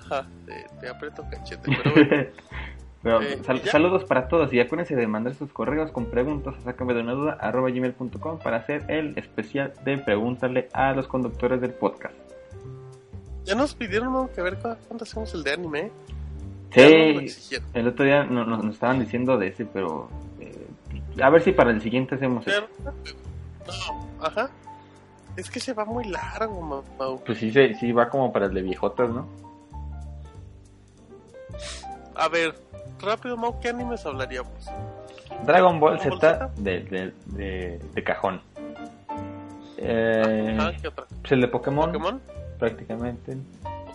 [0.00, 1.70] Ajá, te, te aprieto cachete.
[1.82, 2.26] Pero bueno,
[3.02, 3.70] Pero, Eh, sal- ¿ya?
[3.72, 7.12] saludos para todos y acuérdense de mandar sus correos con preguntas a sácame de una
[7.12, 12.14] duda arroba gmail.com para hacer el especial de pregúntale a los conductores del podcast.
[13.44, 14.30] ya nos pidieron ¿no?
[14.34, 15.82] que ver cu- cuándo hacemos el de anime.
[15.84, 20.66] Nos Sí, el otro día no- no- nos, estaban diciendo de ese, pero eh,
[21.22, 22.66] a ver si para el siguiente hacemos eso.
[23.68, 24.50] No, ajá.
[25.36, 27.22] Es que se va muy largo, ma- Mau.
[27.24, 29.26] Pues sí, se- sí va como para el de viejotas, ¿no?
[32.14, 32.54] A ver,
[33.00, 34.52] rápido, Mau, ¿qué animes hablaríamos?
[35.46, 38.40] Dragon Ball Ball Z de, de, de, de cajón.
[39.76, 41.04] Eh, Ajá, ¿qué otra?
[41.20, 42.20] pues el de Pokémon, ¿Pokémon?
[42.58, 43.36] prácticamente.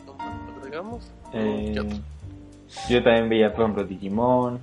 [0.05, 1.11] Pokémon, ¿lo agregamos?
[1.33, 1.97] Eh, ¿Qué otro?
[2.89, 4.61] yo también veía, por ejemplo, Digimon.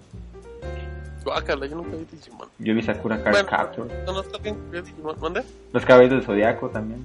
[1.24, 2.48] Guácala, yo nunca vi Digimon.
[2.58, 4.04] Yo vi Sakura Card Bueno, Capture.
[4.04, 5.20] ¿Conozco a alguien que vio Digimon?
[5.20, 5.42] ¿Mande?
[5.72, 7.04] Los Caballeros del Zodiaco también.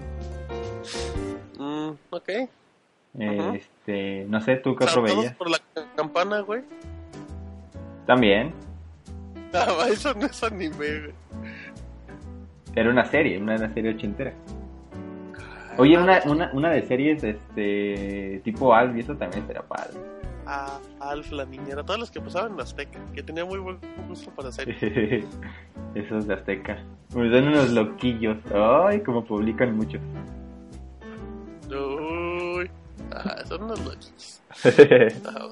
[1.58, 2.30] Mm, ok.
[2.30, 2.50] Eh.
[3.56, 5.34] Este, no sé, ¿tú qué otro veías?
[5.36, 5.60] por la
[5.96, 6.64] campana, güey.
[8.06, 8.54] También.
[9.58, 11.14] Ah, eso no es anime, güey.
[12.76, 14.34] Era una serie, una, una serie ochentera.
[15.78, 19.94] Oye, una, una, una de series este tipo Alf y eso también estaría padre.
[20.46, 21.84] Ah, Alf, la niñera.
[21.84, 23.00] Todas las que pasaban en Azteca.
[23.14, 24.70] Que tenía muy buen gusto para hacer.
[25.96, 26.84] Esos de Azteca.
[27.16, 28.38] Me dan unos loquillos.
[28.54, 29.98] Ay, como publican mucho.
[31.70, 32.70] Uy.
[33.12, 34.42] Ah, son unos.
[35.26, 35.50] Ah,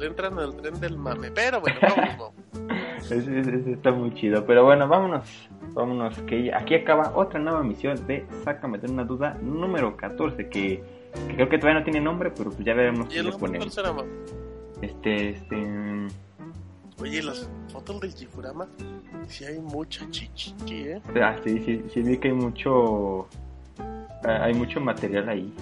[0.00, 1.30] entran al tren del mame.
[1.30, 2.18] Pero bueno, vamos,
[2.58, 3.10] vamos.
[3.10, 4.44] Ese está muy chido.
[4.46, 5.48] Pero bueno, vámonos.
[5.72, 10.48] Vámonos, que aquí acaba otra nueva misión de Sácame de una duda número 14.
[10.48, 10.82] Que,
[11.28, 13.72] que creo que todavía no tiene nombre, pero pues ya veremos ¿Y qué le ponemos.
[13.74, 14.04] será, Mau?
[14.82, 15.56] Este, este.
[17.00, 18.66] Oye, las fotos del Jifurama.
[19.28, 21.00] Sí hay mucha chichi, ¿eh?
[21.20, 23.28] Ah, sí, sí, sí, vi que hay mucho.
[24.24, 25.52] ah, Hay mucho material ahí.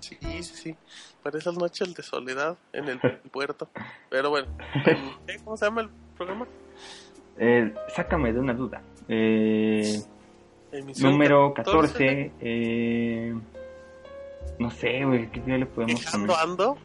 [0.00, 0.76] Sí, sí, sí.
[1.22, 2.98] Para esas noches de soledad en el
[3.32, 3.68] puerto.
[4.10, 4.48] Pero bueno.
[4.84, 5.36] ¿qué?
[5.44, 6.46] ¿Cómo se llama el programa?
[7.38, 8.82] Eh, sácame de una duda.
[9.08, 10.00] Eh,
[11.00, 12.32] número 14.
[12.40, 13.34] Eh,
[14.58, 16.30] no sé, güey, ¿qué le podemos poner?
[16.42, 16.76] ando.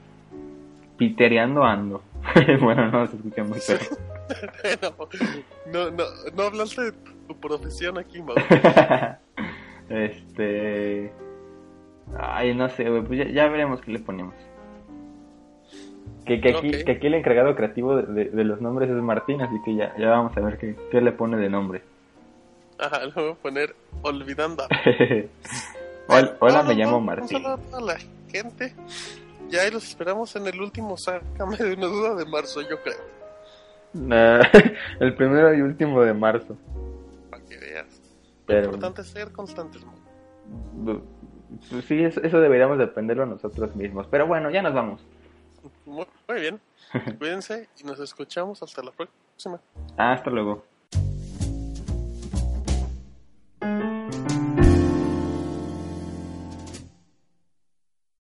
[0.98, 2.02] Pitereando ando.
[2.62, 3.78] bueno, no se escucha muy feo.
[5.72, 6.04] no, no,
[6.36, 6.92] no hablaste de
[7.28, 8.36] tu profesión aquí, Mau.
[9.90, 11.12] este.
[12.18, 14.34] Ay, no sé, güey, pues ya, ya veremos qué le ponemos.
[16.26, 19.42] Que, que, aquí, que aquí el encargado creativo de, de- de los nombres es Martín,
[19.42, 21.84] así que ya, ya vamos a ver qué, qué le pone de nombre.
[22.80, 24.64] Ajá, le voy a poner olvidando.
[26.08, 27.38] Hola, hola, No, no, me llamo Martín.
[27.38, 27.98] Un saludo a toda la
[28.30, 28.74] gente.
[29.50, 33.00] Ya ahí los esperamos en el último Sácame de una duda de marzo, yo creo.
[33.94, 34.42] Nah,
[35.00, 36.58] el primero y último de marzo.
[37.30, 38.02] Para que veas.
[38.48, 39.82] Lo importante es ser constantes,
[41.70, 44.08] pues sí, eso, eso deberíamos dependerlo nosotros mismos.
[44.10, 45.02] Pero bueno, ya nos vamos.
[45.86, 46.60] Muy, muy bien.
[47.18, 49.60] Cuídense y nos escuchamos hasta la próxima.
[49.98, 50.64] Hasta luego.